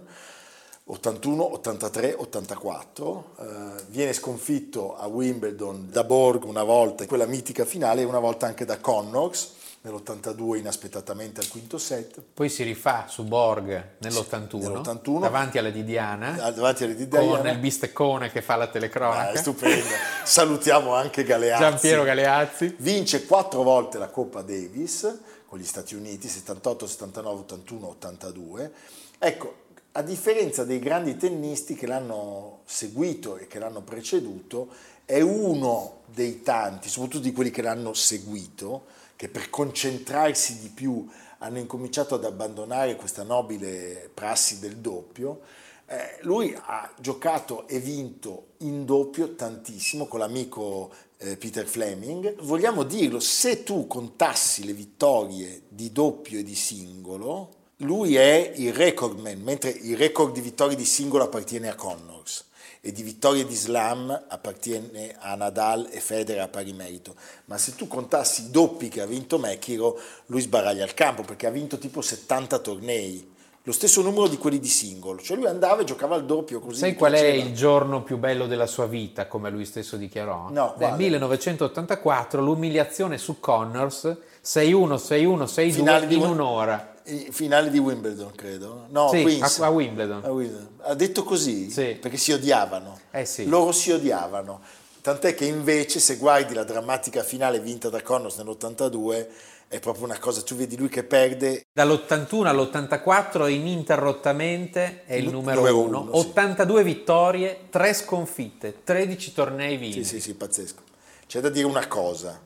81, 0.84 1.52
83, 1.54 2.14
84, 2.18 3.34
eh, 3.38 3.44
viene 3.88 4.12
sconfitto 4.12 4.94
a 4.98 5.06
Wimbledon 5.06 5.88
da 5.90 6.04
Borg 6.04 6.44
una 6.44 6.62
volta, 6.62 7.06
quella 7.06 7.26
mitica 7.26 7.64
finale, 7.64 8.02
e 8.02 8.04
una 8.04 8.18
volta 8.18 8.44
anche 8.44 8.66
da 8.66 8.78
Connors 8.78 9.52
nell'82 9.82 10.56
inaspettatamente 10.58 11.40
al 11.40 11.48
quinto 11.48 11.78
set. 11.78 12.20
Poi 12.34 12.48
si 12.48 12.62
rifà 12.62 13.06
su 13.08 13.24
Borg 13.24 13.92
nell'81, 13.98 14.58
nell'81. 14.58 15.20
davanti 15.20 15.58
alla 15.58 15.70
di 15.70 15.84
Diana, 15.84 16.44
Ah, 16.44 16.50
Davanti 16.50 16.84
alle 16.84 16.94
di 16.94 17.08
con 17.08 17.46
il 17.46 17.58
bisteccone 17.58 18.30
che 18.30 18.42
fa 18.42 18.56
la 18.56 18.64
Ah, 18.64 18.68
telecronaca. 18.68 19.30
è 19.32 19.36
stupendo. 19.36 19.86
Salutiamo 20.24 20.94
anche 20.94 21.24
Galeazzi. 21.24 21.62
Giampiero 21.62 22.02
Galeazzi. 22.02 22.74
Vince 22.78 23.24
quattro 23.24 23.62
volte 23.62 23.98
la 23.98 24.08
Coppa 24.08 24.42
Davis 24.42 25.18
con 25.46 25.58
gli 25.58 25.64
Stati 25.64 25.94
Uniti, 25.94 26.28
78, 26.28 26.86
79, 26.86 27.40
81, 27.40 27.88
82. 27.88 28.72
Ecco, 29.18 29.54
a 29.92 30.02
differenza 30.02 30.64
dei 30.64 30.78
grandi 30.78 31.16
tennisti 31.16 31.74
che 31.74 31.86
l'hanno 31.88 32.60
seguito 32.66 33.36
e 33.36 33.46
che 33.48 33.58
l'hanno 33.58 33.80
preceduto, 33.80 34.68
è 35.04 35.20
uno 35.20 36.02
dei 36.06 36.42
tanti, 36.42 36.88
soprattutto 36.88 37.24
di 37.24 37.32
quelli 37.32 37.50
che 37.50 37.62
l'hanno 37.62 37.94
seguito, 37.94 38.84
che 39.20 39.28
per 39.28 39.50
concentrarsi 39.50 40.60
di 40.60 40.68
più 40.68 41.06
hanno 41.40 41.58
incominciato 41.58 42.14
ad 42.14 42.24
abbandonare 42.24 42.96
questa 42.96 43.22
nobile 43.22 44.10
prassi 44.14 44.60
del 44.60 44.78
doppio. 44.78 45.40
Eh, 45.84 46.20
lui 46.22 46.56
ha 46.58 46.90
giocato 46.98 47.68
e 47.68 47.80
vinto 47.80 48.52
in 48.60 48.86
doppio 48.86 49.34
tantissimo 49.34 50.06
con 50.06 50.20
l'amico 50.20 50.90
eh, 51.18 51.36
Peter 51.36 51.66
Fleming. 51.66 52.40
Vogliamo 52.40 52.82
dirlo, 52.82 53.20
se 53.20 53.62
tu 53.62 53.86
contassi 53.86 54.64
le 54.64 54.72
vittorie 54.72 55.64
di 55.68 55.92
doppio 55.92 56.38
e 56.38 56.42
di 56.42 56.54
singolo, 56.54 57.50
lui 57.80 58.16
è 58.16 58.54
il 58.56 58.72
recordman, 58.72 59.38
mentre 59.42 59.68
il 59.68 59.98
record 59.98 60.32
di 60.32 60.40
vittorie 60.40 60.76
di 60.76 60.86
singolo 60.86 61.24
appartiene 61.24 61.68
a 61.68 61.74
Connors 61.74 62.48
e 62.80 62.92
di 62.92 63.02
vittorie 63.02 63.44
di 63.44 63.54
slam 63.54 64.24
appartiene 64.28 65.14
a 65.18 65.34
Nadal 65.34 65.88
e 65.90 66.00
Federer 66.00 66.42
a 66.42 66.48
pari 66.48 66.72
merito. 66.72 67.14
Ma 67.46 67.58
se 67.58 67.74
tu 67.74 67.86
contassi 67.86 68.44
i 68.46 68.50
doppi 68.50 68.88
che 68.88 69.02
ha 69.02 69.06
vinto 69.06 69.38
McEnroe, 69.38 70.00
lui 70.26 70.40
sbaraglia 70.40 70.84
il 70.84 70.94
campo 70.94 71.22
perché 71.22 71.46
ha 71.46 71.50
vinto 71.50 71.78
tipo 71.78 72.00
70 72.00 72.58
tornei, 72.58 73.30
lo 73.64 73.72
stesso 73.72 74.00
numero 74.00 74.26
di 74.26 74.38
quelli 74.38 74.58
di 74.58 74.68
singolo. 74.68 75.20
Cioè 75.20 75.36
lui 75.36 75.46
andava 75.46 75.82
e 75.82 75.84
giocava 75.84 76.14
al 76.14 76.24
doppio 76.24 76.60
così. 76.60 76.78
Sai 76.78 76.94
qual 76.94 77.12
è 77.12 77.20
piaceva. 77.20 77.44
il 77.44 77.54
giorno 77.54 78.02
più 78.02 78.16
bello 78.16 78.46
della 78.46 78.66
sua 78.66 78.86
vita, 78.86 79.26
come 79.26 79.50
lui 79.50 79.66
stesso 79.66 79.96
dichiarò? 79.96 80.48
No, 80.50 80.74
Nel 80.78 80.88
quale? 80.88 80.96
1984 80.96 82.40
l'umiliazione 82.40 83.18
su 83.18 83.38
Connors 83.38 84.16
6-1, 84.42 84.94
6-1, 84.94 85.42
6-2 85.44 85.70
Finale 85.70 86.06
di 86.06 86.16
in 86.16 86.22
un'ora. 86.22 86.94
I 87.12 87.28
finali 87.32 87.70
di 87.70 87.78
Wimbledon, 87.78 88.32
credo. 88.34 88.86
No, 88.90 89.08
Sì, 89.10 89.22
Queens. 89.22 89.58
a- 89.60 89.66
a 89.66 89.70
Wimbledon. 89.70 90.24
A 90.24 90.30
Wimbledon. 90.30 90.68
Ha 90.82 90.94
detto 90.94 91.22
così? 91.24 91.70
Sì. 91.70 91.96
Perché 92.00 92.16
si 92.16 92.32
odiavano. 92.32 92.98
Eh 93.10 93.24
sì. 93.24 93.46
Loro 93.46 93.72
si 93.72 93.90
odiavano. 93.90 94.60
Tant'è 95.00 95.34
che 95.34 95.46
invece 95.46 95.98
se 95.98 96.16
guardi 96.16 96.52
la 96.54 96.64
drammatica 96.64 97.22
finale 97.22 97.58
vinta 97.60 97.88
da 97.88 98.02
Connors 98.02 98.36
nell'82 98.36 99.26
è 99.68 99.78
proprio 99.80 100.04
una 100.04 100.18
cosa, 100.18 100.42
tu 100.42 100.54
vedi 100.56 100.76
lui 100.76 100.88
che 100.88 101.04
perde 101.04 101.64
Dall'81 101.72 102.46
all'84 102.46 103.48
ininterrottamente 103.48 105.04
è 105.06 105.14
il 105.14 105.24
Nu- 105.26 105.30
numero 105.32 105.60
numero 105.60 105.78
1. 105.78 106.00
uno, 106.00 106.12
sì. 106.20 106.26
82 106.28 106.82
vittorie, 106.82 107.58
3 107.70 107.92
sconfitte, 107.94 108.82
13 108.84 109.32
tornei 109.32 109.76
vinti. 109.76 110.02
Sì, 110.04 110.16
sì, 110.16 110.20
sì, 110.20 110.34
pazzesco. 110.34 110.82
C'è 111.26 111.40
da 111.40 111.48
dire 111.48 111.66
una 111.66 111.86
cosa, 111.86 112.38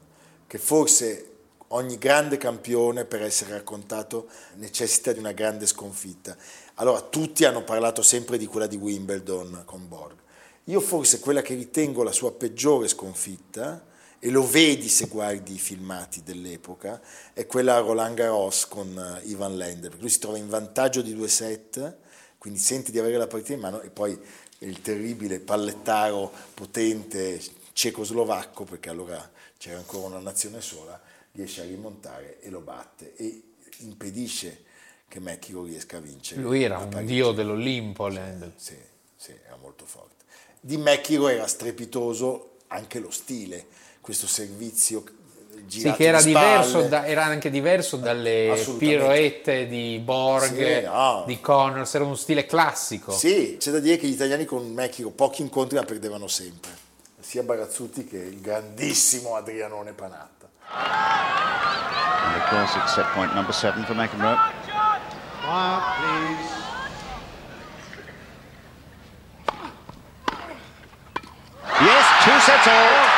che 0.47 0.59
forse 0.59 1.31
ogni 1.75 1.99
grande 1.99 2.37
campione 2.37 3.05
per 3.05 3.23
essere 3.23 3.53
raccontato 3.53 4.29
necessita 4.55 5.13
di 5.13 5.19
una 5.19 5.33
grande 5.33 5.67
sconfitta. 5.67 6.37
Allora, 6.75 7.01
tutti 7.01 7.45
hanno 7.45 7.63
parlato 7.63 8.03
sempre 8.03 8.39
di 8.39 8.47
quella 8.47 8.67
di 8.67 8.77
Wimbledon 8.77 9.63
con 9.65 9.87
Borg. 9.89 10.17
Io 10.65 10.81
forse 10.81 11.21
quella 11.21 11.43
che 11.43 11.55
ritengo 11.55 12.03
la 12.03 12.13
sua 12.13 12.33
peggiore 12.33 12.89
sconfitta, 12.89 13.93
e 14.19 14.31
lo 14.31 14.49
vedi 14.49 14.89
se 14.89 15.07
guardi 15.09 15.53
i 15.53 15.59
filmati 15.59 16.23
dell'epoca, 16.23 16.99
è 17.35 17.47
quella 17.47 17.77
a 17.77 17.81
Roland 17.81 18.17
Garros 18.17 18.67
con 18.67 18.97
eh, 18.97 19.29
Ivan 19.29 19.55
Lender, 19.55 19.95
lui 19.99 20.09
si 20.09 20.19
trova 20.19 20.39
in 20.39 20.49
vantaggio 20.49 21.03
di 21.03 21.15
due 21.15 21.29
set, 21.29 21.99
quindi 22.39 22.59
sente 22.59 22.91
di 22.91 22.99
avere 22.99 23.19
la 23.19 23.27
partita 23.27 23.53
in 23.53 23.61
mano 23.61 23.83
e 23.83 23.91
poi 23.91 24.19
il 24.61 24.81
terribile 24.81 25.41
pallettaro 25.41 26.33
potente 26.55 27.39
cecoslovacco, 27.75 28.65
perché 28.65 28.89
allora 28.89 29.31
c'era 29.59 29.77
ancora 29.77 30.07
una 30.07 30.21
nazione 30.21 30.63
sola, 30.63 30.99
riesce 31.35 31.63
a 31.63 31.65
rimontare 31.65 32.41
e 32.41 32.49
lo 32.51 32.61
batte 32.61 33.15
e 33.17 33.43
impedisce 33.79 34.63
che 35.09 35.21
McEnroe 35.21 35.69
riesca 35.69 35.97
a 35.97 36.01
vincere. 36.01 36.41
Lui 36.41 36.63
era 36.63 36.79
un 36.79 37.05
dio 37.05 37.33
dell'Olimpo. 37.33 38.09
Lendl. 38.09 38.53
Sì, 38.57 38.77
sì, 39.17 39.33
era 39.45 39.57
molto 39.57 39.85
forte. 39.85 40.25
Di 40.61 40.77
McEnroe 40.77 41.35
era 41.35 41.47
strepitoso 41.47 42.57
anche 42.69 42.99
lo 42.99 43.11
stile, 43.11 43.67
questo 44.01 44.27
servizio 44.27 45.05
Sì, 45.67 45.93
che 45.93 46.05
era, 46.05 46.21
diverso 46.23 46.83
da- 46.83 47.07
era 47.07 47.25
anche 47.25 47.49
diverso 47.51 47.97
dalle 47.97 48.61
piroette 48.77 49.67
di 49.67 50.01
Borg, 50.03 50.79
Sì, 50.81 50.85
no. 50.85 51.25
di 51.27 51.41
Connors, 51.41 51.95
era 51.95 52.05
uno 52.05 52.17
stile 52.17 52.45
classico. 52.47 53.13
Sì, 53.13 53.57
c'è 53.59 53.71
da 53.71 53.79
dire 53.81 53.97
che 53.97 54.07
gli 54.07 54.13
italiani 54.13 54.45
con 54.45 54.67
McEnroe 54.73 55.13
pochi 55.15 55.43
incontri 55.43 55.77
ma 55.79 55.85
perdevano 55.85 56.27
sempre, 56.27 56.71
sia 57.21 57.43
Barazzutti 57.43 58.05
che 58.05 58.19
il 58.19 58.41
grandissimo 58.41 59.37
Adrianone 59.37 59.93
Panatta. 59.93 60.34
And 60.77 62.37
of 62.37 62.49
course, 62.49 62.77
it's 62.77 62.95
set 62.95 63.07
point 63.15 63.35
number 63.35 63.53
seven 63.53 63.85
for 63.85 63.95
McEnroe. 63.95 64.39
Yes, 71.81 72.05
two 72.25 72.41
sets 72.41 72.67
all. 72.67 73.13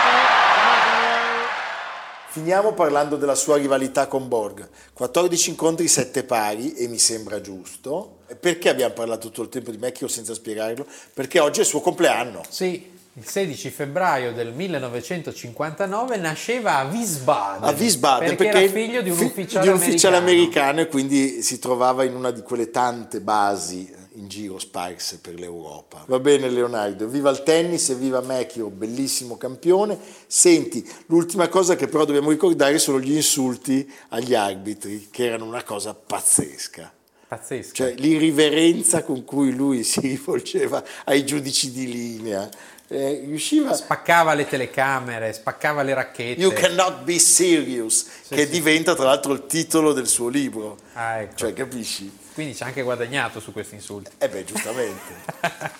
Finiamo 2.29 2.73
parlando 2.75 3.17
della 3.17 3.35
sua 3.35 3.57
rivalità 3.57 4.09
con 4.09 4.29
Borg. 4.29 4.69
14 4.93 5.51
incontri, 5.51 5.89
7 5.89 6.25
pari 6.25 6.75
e 6.75 6.87
mi 6.87 6.99
sembra 6.99 7.41
giusto. 7.41 8.19
Perché 8.39 8.69
abbiamo 8.69 8.93
parlato 8.93 9.29
tutto 9.29 9.43
il 9.43 9.49
tempo 9.49 9.71
di 9.71 9.79
McEnroe 9.79 10.11
senza 10.11 10.35
spiegarlo? 10.35 10.85
Perché 11.15 11.41
oggi 11.41 11.61
è 11.61 11.63
il 11.63 11.69
suo 11.69 11.81
compleanno. 11.81 12.43
Sì, 12.47 12.96
il 13.19 13.27
16 13.27 13.71
febbraio 13.71 14.35
del 14.35 14.53
1959 14.53 16.19
nasceva 16.19 16.77
a 16.77 16.85
Wiesbaden. 16.85 17.67
a 17.67 17.73
Wiesbaden 17.73 18.29
perché, 18.29 18.45
perché, 18.45 18.63
era 18.65 18.73
figlio 18.73 19.01
di 19.01 19.09
un 19.09 19.17
fi- 19.17 19.25
ufficiale, 19.25 19.65
di 19.65 19.73
un 19.73 19.79
ufficiale 19.79 20.17
americano. 20.17 20.69
americano 20.69 20.81
e 20.83 20.87
quindi 20.89 21.43
si 21.43 21.59
trovava 21.59 22.05
in 22.05 22.15
una 22.15 22.31
di 22.31 22.43
quelle 22.43 22.71
tante 22.71 23.23
basi 23.23 23.91
in 24.17 24.29
giro 24.29 24.59
sparse 24.59 25.21
per 25.21 25.33
l'Europa. 25.39 26.05
Va 26.07 26.19
bene 26.19 26.51
Leonardo, 26.51 27.09
viva 27.09 27.31
il 27.31 27.43
tennis 27.43 27.89
e 27.89 27.95
viva 27.95 28.21
McEnroe, 28.21 28.71
bellissimo 28.71 29.39
campione. 29.39 29.99
Senti, 30.27 30.87
l'ultima 31.07 31.49
cosa 31.49 31.75
che 31.75 31.89
però 31.89 32.05
dobbiamo 32.05 32.29
ricordare 32.29 32.79
sono 32.79 33.01
gli 33.01 33.15
insulti 33.15 33.91
agli 34.11 34.35
arbitri, 34.35 35.09
che 35.11 35.25
erano 35.25 35.47
una 35.47 35.63
cosa 35.63 35.95
pazzesca. 35.95 36.93
Pazzesco. 37.29 37.75
Cioè 37.75 37.95
l'irriverenza 37.97 39.03
con 39.03 39.25
cui 39.25 39.53
lui 39.53 39.83
si 39.83 40.01
rivolgeva 40.01 40.83
ai 41.05 41.25
giudici 41.25 41.73
di 41.73 41.91
linea. 41.91 42.49
Eh, 42.89 43.23
riusciva 43.25 43.75
Spaccava 43.75 44.35
le 44.35 44.47
telecamere, 44.47 45.33
spaccava 45.33 45.83
le 45.83 45.95
racchette. 45.95 46.41
You 46.41 46.53
cannot 46.53 47.03
be 47.03 47.19
serious, 47.19 48.07
che 48.29 48.49
diventa 48.49 48.95
tra 48.95 49.07
l'altro 49.07 49.33
il 49.33 49.47
titolo 49.47 49.93
del 49.93 50.07
suo 50.07 50.29
libro. 50.29 50.77
Ah, 50.93 51.19
ecco. 51.19 51.37
Cioè, 51.37 51.53
capisci? 51.53 52.25
Quindi 52.33 52.55
ci 52.55 52.63
ha 52.63 52.67
anche 52.67 52.83
guadagnato 52.83 53.41
su 53.41 53.53
questi 53.53 53.75
insulti. 53.75 54.11
Eh 54.19 54.29
beh, 54.29 54.45
giustamente. 54.45 55.15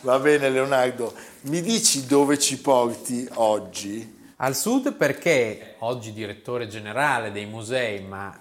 Va 0.01 0.19
bene 0.19 0.49
Leonardo, 0.49 1.15
mi 1.43 1.61
dici 1.61 2.07
dove 2.07 2.39
ci 2.39 2.59
porti 2.59 3.29
oggi? 3.35 4.15
Al 4.37 4.57
sud 4.57 4.95
perché 4.95 5.77
oggi 5.79 6.13
direttore 6.13 6.67
generale 6.67 7.31
dei 7.31 7.47
musei, 7.47 8.01
ma 8.01 8.37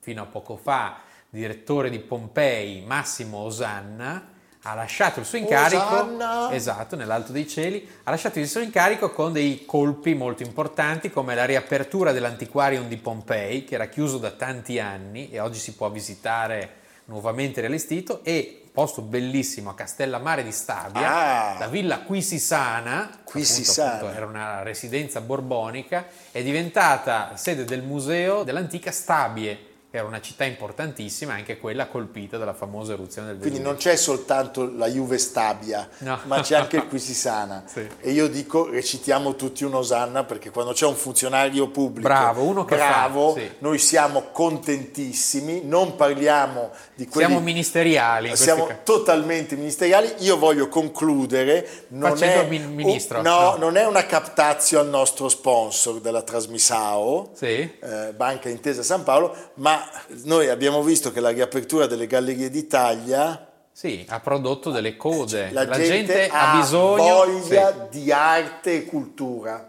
fino 0.00 0.22
a 0.22 0.26
poco 0.26 0.56
fa 0.56 1.00
direttore 1.28 1.90
di 1.90 1.98
Pompei, 1.98 2.82
Massimo 2.86 3.38
Osanna, 3.38 4.34
ha 4.68 4.74
lasciato 4.74 5.20
il 5.20 5.26
suo 5.26 5.38
incarico 5.38 5.82
Osanna! 5.84 6.50
esatto, 6.52 6.96
nell'alto 6.96 7.32
dei 7.32 7.46
cieli, 7.46 7.88
ha 8.04 8.10
lasciato 8.10 8.38
il 8.40 8.48
suo 8.48 8.60
incarico 8.60 9.10
con 9.12 9.32
dei 9.32 9.64
colpi 9.64 10.14
molto 10.14 10.42
importanti 10.42 11.10
come 11.10 11.34
la 11.34 11.44
riapertura 11.44 12.12
dell'antiquarium 12.12 12.88
di 12.88 12.96
Pompei, 12.96 13.64
che 13.64 13.74
era 13.76 13.86
chiuso 13.86 14.18
da 14.18 14.30
tanti 14.32 14.78
anni 14.80 15.30
e 15.30 15.38
oggi 15.40 15.58
si 15.58 15.74
può 15.74 15.88
visitare 15.90 16.84
nuovamente 17.06 17.60
riallestito 17.60 18.20
e 18.24 18.62
posto 18.72 19.00
bellissimo 19.02 19.70
a 19.70 19.74
Castellammare 19.74 20.42
di 20.42 20.52
Stabia, 20.52 21.54
Ah. 21.54 21.58
la 21.58 21.68
villa 21.68 22.00
Quisisana, 22.00 23.20
Quisisana. 23.24 24.14
era 24.14 24.26
una 24.26 24.62
residenza 24.62 25.20
borbonica, 25.20 26.06
è 26.32 26.42
diventata 26.42 27.36
sede 27.36 27.64
del 27.64 27.82
museo 27.82 28.42
dell'antica 28.42 28.90
Stabie, 28.90 29.74
che 29.96 30.02
era 30.02 30.06
una 30.08 30.20
città 30.20 30.44
importantissima, 30.44 31.32
anche 31.32 31.58
quella 31.58 31.86
colpita 31.86 32.36
dalla 32.36 32.52
famosa 32.52 32.92
eruzione 32.92 33.28
del 33.28 33.36
Quindi 33.38 33.58
Vesuvio. 33.60 33.72
non 33.72 33.80
c'è 33.80 33.96
soltanto 33.96 34.70
la 34.76 34.88
Juve 34.88 35.16
Stabia, 35.16 35.88
No. 35.98 36.20
ma 36.24 36.42
c'è 36.42 36.54
anche 36.56 36.76
il 36.84 36.86
Quisisana. 36.86 37.64
Sì. 37.66 37.86
E 38.00 38.10
io 38.10 38.28
dico, 38.28 38.68
recitiamo 38.68 39.36
tutti 39.36 39.64
un'osanna 39.64 40.24
perché 40.24 40.50
quando 40.50 40.72
c'è 40.72 40.84
un 40.86 40.96
funzionario 40.96 41.68
pubblico 41.68 42.08
Bravo, 42.08 42.42
uno 42.42 42.64
che 42.66 42.76
bravo, 42.76 43.32
fa, 43.32 43.40
sì. 43.40 43.50
noi 43.60 43.78
siamo 43.78 44.24
contentissimi, 44.32 45.62
non 45.64 45.96
parliamo 45.96 46.70
di 46.94 47.06
quelli... 47.06 47.26
Siamo 47.28 47.42
ministeriali 47.42 48.36
Siamo 48.36 48.68
totalmente 48.84 49.56
ministeriali. 49.56 50.12
Io 50.18 50.36
voglio 50.36 50.68
concludere. 50.68 51.86
Non 51.88 52.10
Facendo 52.10 52.42
è, 52.42 52.46
min- 52.48 52.74
ministro. 52.74 53.18
un- 53.18 53.24
no, 53.24 53.34
No. 53.36 53.56
non 53.56 53.76
è 53.78 53.86
una 53.86 54.04
captazio 54.04 54.78
al 54.80 54.88
nostro 54.88 55.28
sponsor 55.30 56.00
della 56.00 56.20
Trasmisao, 56.22 57.30
Sì. 57.34 57.46
eh, 57.80 58.12
Banca 58.14 58.48
Intesa 58.50 58.82
San 58.82 59.02
Paolo, 59.04 59.34
ma 59.54 59.85
noi 60.24 60.48
abbiamo 60.48 60.82
visto 60.82 61.12
che 61.12 61.20
la 61.20 61.30
riapertura 61.30 61.86
delle 61.86 62.06
Gallerie 62.06 62.50
d'Italia 62.50 63.48
Sì, 63.72 64.04
ha 64.08 64.20
prodotto 64.20 64.70
delle 64.70 64.96
code. 64.96 65.50
la, 65.52 65.64
La, 65.66 65.76
gente, 65.78 66.28
ha 66.28 66.58
bisogno 66.58 67.24
voglia 67.24 67.70
di 67.90 68.10
arte 68.12 68.74
e 68.74 68.84
cultura. 68.84 69.68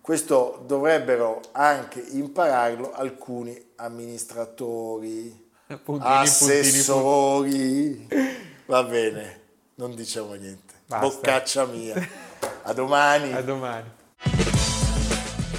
Questo 0.00 0.62
dovrebbero 0.66 1.40
anche 1.52 2.00
impararlo 2.00 2.92
alcuni 2.94 3.58
amministratori, 3.76 5.46
sì. 5.66 5.76
Puntini, 5.76 5.82
puntini, 5.84 6.12
assessori. 6.14 8.08
Va 8.66 8.82
bene, 8.84 9.40
non 9.76 9.94
diciamo 9.94 10.32
niente. 10.34 10.74
Basta. 10.86 11.06
Boccaccia 11.06 11.66
mia. 11.66 11.94
A 12.62 12.72
domani. 12.72 13.24
puntini. 13.30 13.38
A 13.38 13.42
domani. 13.42 13.90